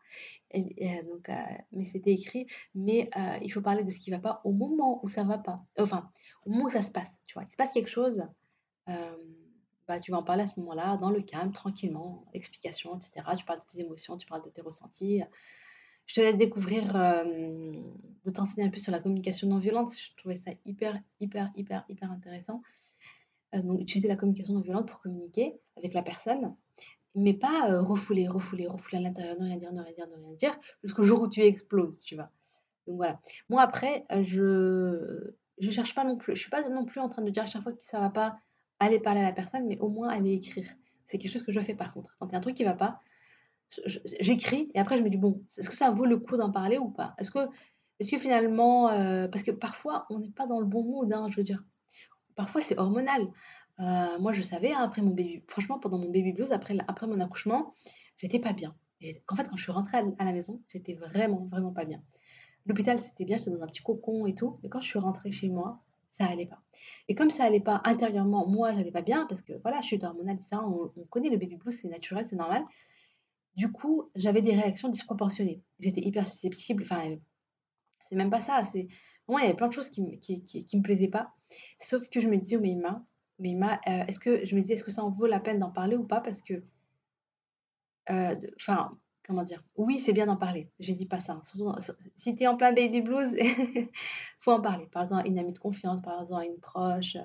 [0.51, 1.35] Et, donc, euh,
[1.73, 5.05] mais c'était écrit, mais euh, il faut parler de ce qui va pas au moment
[5.05, 5.65] où ça va pas.
[5.79, 6.11] Enfin,
[6.45, 7.45] au moment où ça se passe, tu vois.
[7.45, 8.25] Il se passe quelque chose,
[8.89, 9.17] euh,
[9.87, 13.27] bah, tu vas en parler à ce moment-là, dans le calme, tranquillement, explication, etc.
[13.39, 15.23] Tu parles de tes émotions, tu parles de tes ressentis.
[16.07, 17.73] Je te laisse découvrir, euh,
[18.25, 19.91] de t'enseigner un peu sur la communication non violente.
[19.97, 22.63] Je trouvais ça hyper, hyper, hyper, hyper intéressant.
[23.55, 26.55] Euh, donc, utiliser la communication non violente pour communiquer avec la personne,
[27.15, 30.25] mais pas euh, refouler, refouler, refouler à l'intérieur, ne rien dire, ne rien dire, ne
[30.25, 32.31] rien dire, jusqu'au jour où tu exploses, tu vois.
[32.87, 33.21] Donc voilà.
[33.49, 37.23] Moi, après, je je cherche pas non plus, je suis pas non plus en train
[37.23, 38.39] de dire à chaque fois que ça va pas,
[38.81, 40.69] aller parler à la personne, mais au moins aller écrire.
[41.07, 42.17] C'est quelque chose que je fais par contre.
[42.19, 43.01] Quand il y a un truc qui va pas,
[44.21, 46.79] j'écris et après je me dis bon, est-ce que ça vaut le coup d'en parler
[46.79, 47.15] ou pas?
[47.19, 47.49] Est-ce que,
[48.01, 51.27] est que finalement, euh, parce que parfois on n'est pas dans le bon mood, hein,
[51.31, 51.63] je veux dire.
[52.37, 53.29] Parfois c'est hormonal.
[53.81, 57.07] Euh, moi je savais hein, après mon baby, franchement pendant mon baby blues, après, après
[57.07, 57.75] mon accouchement,
[58.17, 58.75] j'étais pas bien.
[59.29, 62.03] En fait quand je suis rentrée à la maison, j'étais vraiment vraiment pas bien.
[62.67, 65.33] L'hôpital c'était bien, j'étais dans un petit cocon et tout, mais quand je suis rentrée
[65.33, 66.61] chez moi, ça allait pas.
[67.09, 70.05] Et comme ça allait pas intérieurement, moi j'allais pas bien parce que voilà, je suis
[70.05, 72.65] hormonale, ça, on, on connaît le baby blues, c'est naturel, c'est normal.
[73.57, 75.63] Du coup, j'avais des réactions disproportionnées.
[75.79, 76.83] J'étais hyper susceptible.
[76.85, 77.17] Enfin,
[78.09, 78.65] c'est même pas ça.
[78.65, 78.89] C'est
[79.29, 81.33] moi, il y avait plein de choses qui, me- qui, qui, me plaisaient pas.
[81.81, 82.75] Sauf que je me disais, oh, mais
[83.39, 85.71] Meima, euh, est-ce que je me disais, est-ce que ça en vaut la peine d'en
[85.71, 86.21] parler ou pas?
[86.21, 86.63] Parce que,
[88.11, 89.63] euh, enfin, comment dire?
[89.77, 90.71] Oui, c'est bien d'en parler.
[90.79, 91.41] Je dis pas ça.
[91.43, 91.73] Surtout
[92.17, 93.35] si tu es en plein baby blues,
[94.41, 94.87] faut en parler.
[94.93, 97.17] Par exemple, à une amie de confiance, par exemple, à une proche,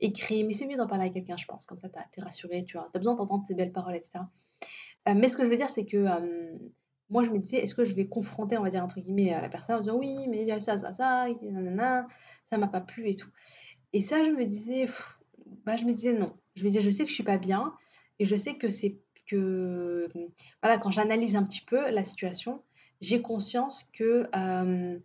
[0.00, 0.44] écrit.
[0.44, 1.66] Mais c'est mieux d'en parler à quelqu'un, je pense.
[1.66, 2.64] Comme ça, tu es rassuré.
[2.64, 4.20] Tu as besoin d'entendre ces belles paroles, etc.
[5.08, 6.58] Euh, mais ce que je veux dire, c'est que euh,
[7.10, 9.48] moi, je me disais, est-ce que je vais confronter, on va dire, entre guillemets, la
[9.48, 12.06] personne en disant oui, mais il y a ça, ça, ça, nanana,
[12.50, 13.30] ça m'a pas plu et tout.
[13.92, 14.86] Et ça, je me disais,
[15.64, 16.34] bah, je me disais non.
[16.54, 17.74] Je me disais, je sais que je suis pas bien
[18.18, 20.08] et je sais que c'est que,
[20.62, 22.62] voilà, quand j'analyse un petit peu la situation,
[23.00, 24.98] j'ai conscience que euh,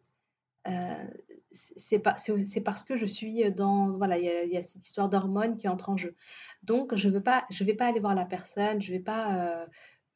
[1.57, 5.89] c'est parce que je suis dans voilà il y a, cette histoire d'hormones qui entre
[5.89, 6.15] en jeu.
[6.63, 9.65] Donc je veux pas je vais pas aller voir la personne je vais pas euh,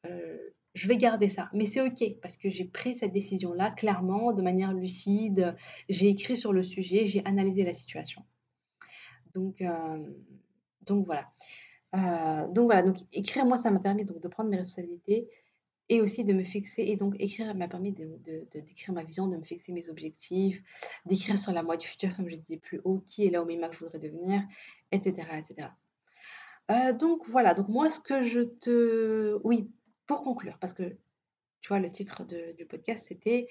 [0.06, 0.38] euh,
[0.74, 1.50] je vais garder ça.
[1.52, 5.54] Mais c'est ok parce que j'ai pris cette décision là clairement de manière lucide.
[5.88, 8.22] J'ai écrit sur le sujet j'ai analysé la situation.
[9.34, 10.06] Donc euh,
[10.82, 11.28] donc voilà.
[12.48, 12.82] Donc voilà.
[12.82, 15.28] Donc écrire moi ça m'a permis donc de prendre mes responsabilités
[15.88, 16.82] et aussi de me fixer.
[16.82, 18.18] Et donc, écrire m'a permis de,
[18.52, 20.62] d'écrire ma vision, de me fixer mes objectifs,
[21.06, 23.44] d'écrire sur la moi du futur, comme je disais plus haut, qui est là au
[23.44, 24.42] même que je voudrais devenir,
[24.90, 25.28] etc.
[25.38, 25.68] etc.
[26.70, 27.54] Euh, donc, voilà.
[27.54, 29.38] Donc, moi, ce que je te.
[29.44, 29.70] Oui,
[30.06, 30.96] pour conclure, parce que
[31.60, 33.48] tu vois, le titre du podcast, c'était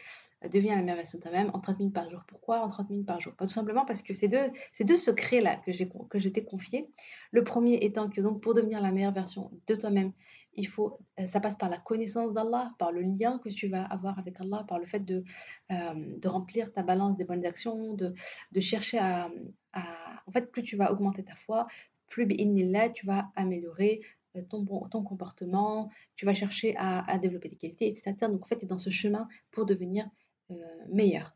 [0.50, 2.22] Deviens la meilleure version de toi-même en 30 minutes par jour.
[2.28, 3.34] Pourquoi en 30 minutes par jour?
[3.38, 6.90] Tout simplement parce que c'est deux, ces deux secrets-là que, j'ai, que je t'ai confiés.
[7.30, 10.14] Le premier étant que donc pour devenir la meilleure version de toi-même,
[10.54, 13.84] il faut, euh, ça passe par la connaissance d'Allah, par le lien que tu vas
[13.84, 15.24] avoir avec Allah, par le fait de,
[15.72, 18.14] euh, de remplir ta balance des bonnes actions, de,
[18.52, 19.30] de chercher à,
[20.28, 21.68] En fait, plus tu vas augmenter ta foi,
[22.10, 22.28] plus
[22.94, 24.02] tu vas améliorer
[24.36, 28.14] euh, ton, ton comportement, tu vas chercher à, développer des qualités, etc.
[28.22, 30.10] Donc, en fait, tu es dans ce chemin pour devenir
[30.90, 31.34] meilleur,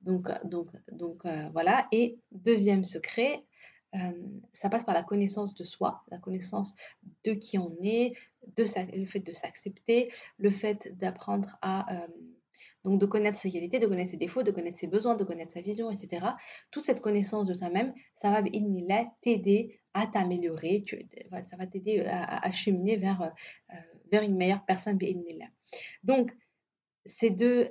[0.00, 1.86] Donc, donc, donc voilà.
[1.92, 3.44] Et deuxième secret,
[4.52, 6.74] ça passe par la connaissance de soi, la connaissance
[7.24, 8.14] de qui on est,
[8.56, 12.06] le fait de s'accepter, le fait d'apprendre à...
[12.84, 15.52] donc de connaître ses qualités, de connaître ses défauts, de connaître ses besoins, de connaître
[15.52, 16.26] sa vision, etc.
[16.70, 18.42] Toute cette connaissance de toi-même, ça va
[19.22, 20.84] t'aider à t'améliorer,
[21.42, 23.32] ça va t'aider à, cheminer vers,
[24.10, 24.98] vers une meilleure personne.
[26.02, 26.36] Donc,
[27.06, 27.70] ces deux,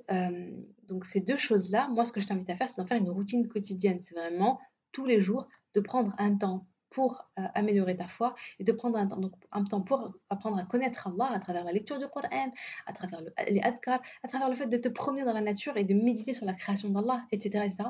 [0.88, 3.10] donc ces deux choses-là, moi, ce que je t'invite à faire, c'est d'en faire une
[3.10, 4.00] routine quotidienne.
[4.02, 4.60] C'est vraiment
[4.92, 8.98] tous les jours de prendre un temps pour euh, améliorer ta foi et de prendre
[8.98, 12.52] un temps, pour apprendre à connaître Allah à travers la lecture du Coran,
[12.86, 15.84] à travers les adkar, à travers le fait de te promener dans la nature et
[15.84, 17.90] de méditer sur la création d'Allah, etc., etc.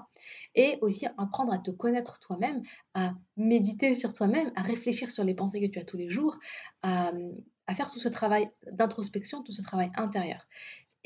[0.56, 5.34] Et aussi apprendre à te connaître toi-même, à méditer sur toi-même, à réfléchir sur les
[5.34, 6.40] pensées que tu as tous les jours,
[6.82, 10.48] à faire tout ce travail d'introspection, tout ce travail intérieur.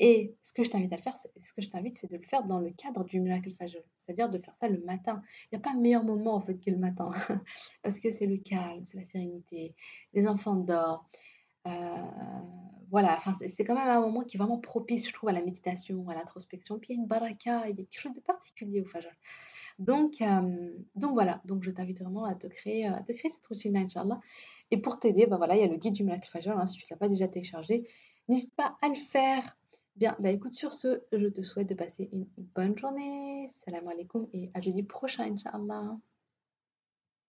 [0.00, 2.22] Et ce que je t'invite à le faire, ce que je t'invite, c'est de le
[2.22, 5.22] faire dans le cadre du Miracle Fajr, c'est-à-dire de faire ça le matin.
[5.50, 7.10] Il n'y a pas meilleur moment en fait que le matin,
[7.82, 9.74] parce que c'est le calme, c'est la sérénité,
[10.12, 11.00] les enfants dorment.
[11.66, 12.02] Euh,
[12.90, 16.08] voilà, c'est quand même un moment qui est vraiment propice, je trouve, à la méditation,
[16.08, 16.78] à l'introspection.
[16.78, 19.10] Puis il y a une baraka, il y a quelque chose de particulier au Fajr.
[19.78, 23.46] Donc, euh, donc voilà, donc je t'invite vraiment à te créer, à te créer cette
[23.46, 24.20] routine-là, Inch'Allah.
[24.70, 26.78] Et pour t'aider, bah voilà, il y a le guide du Miracle Fajr, hein, si
[26.78, 27.86] tu ne l'as pas déjà téléchargé,
[28.28, 29.56] n'hésite pas à le faire.
[29.98, 33.52] Bien, bah écoute, sur ce, je te souhaite de passer une bonne journée.
[33.64, 35.98] Salam alaikum et à jeudi prochain, Inch'Allah.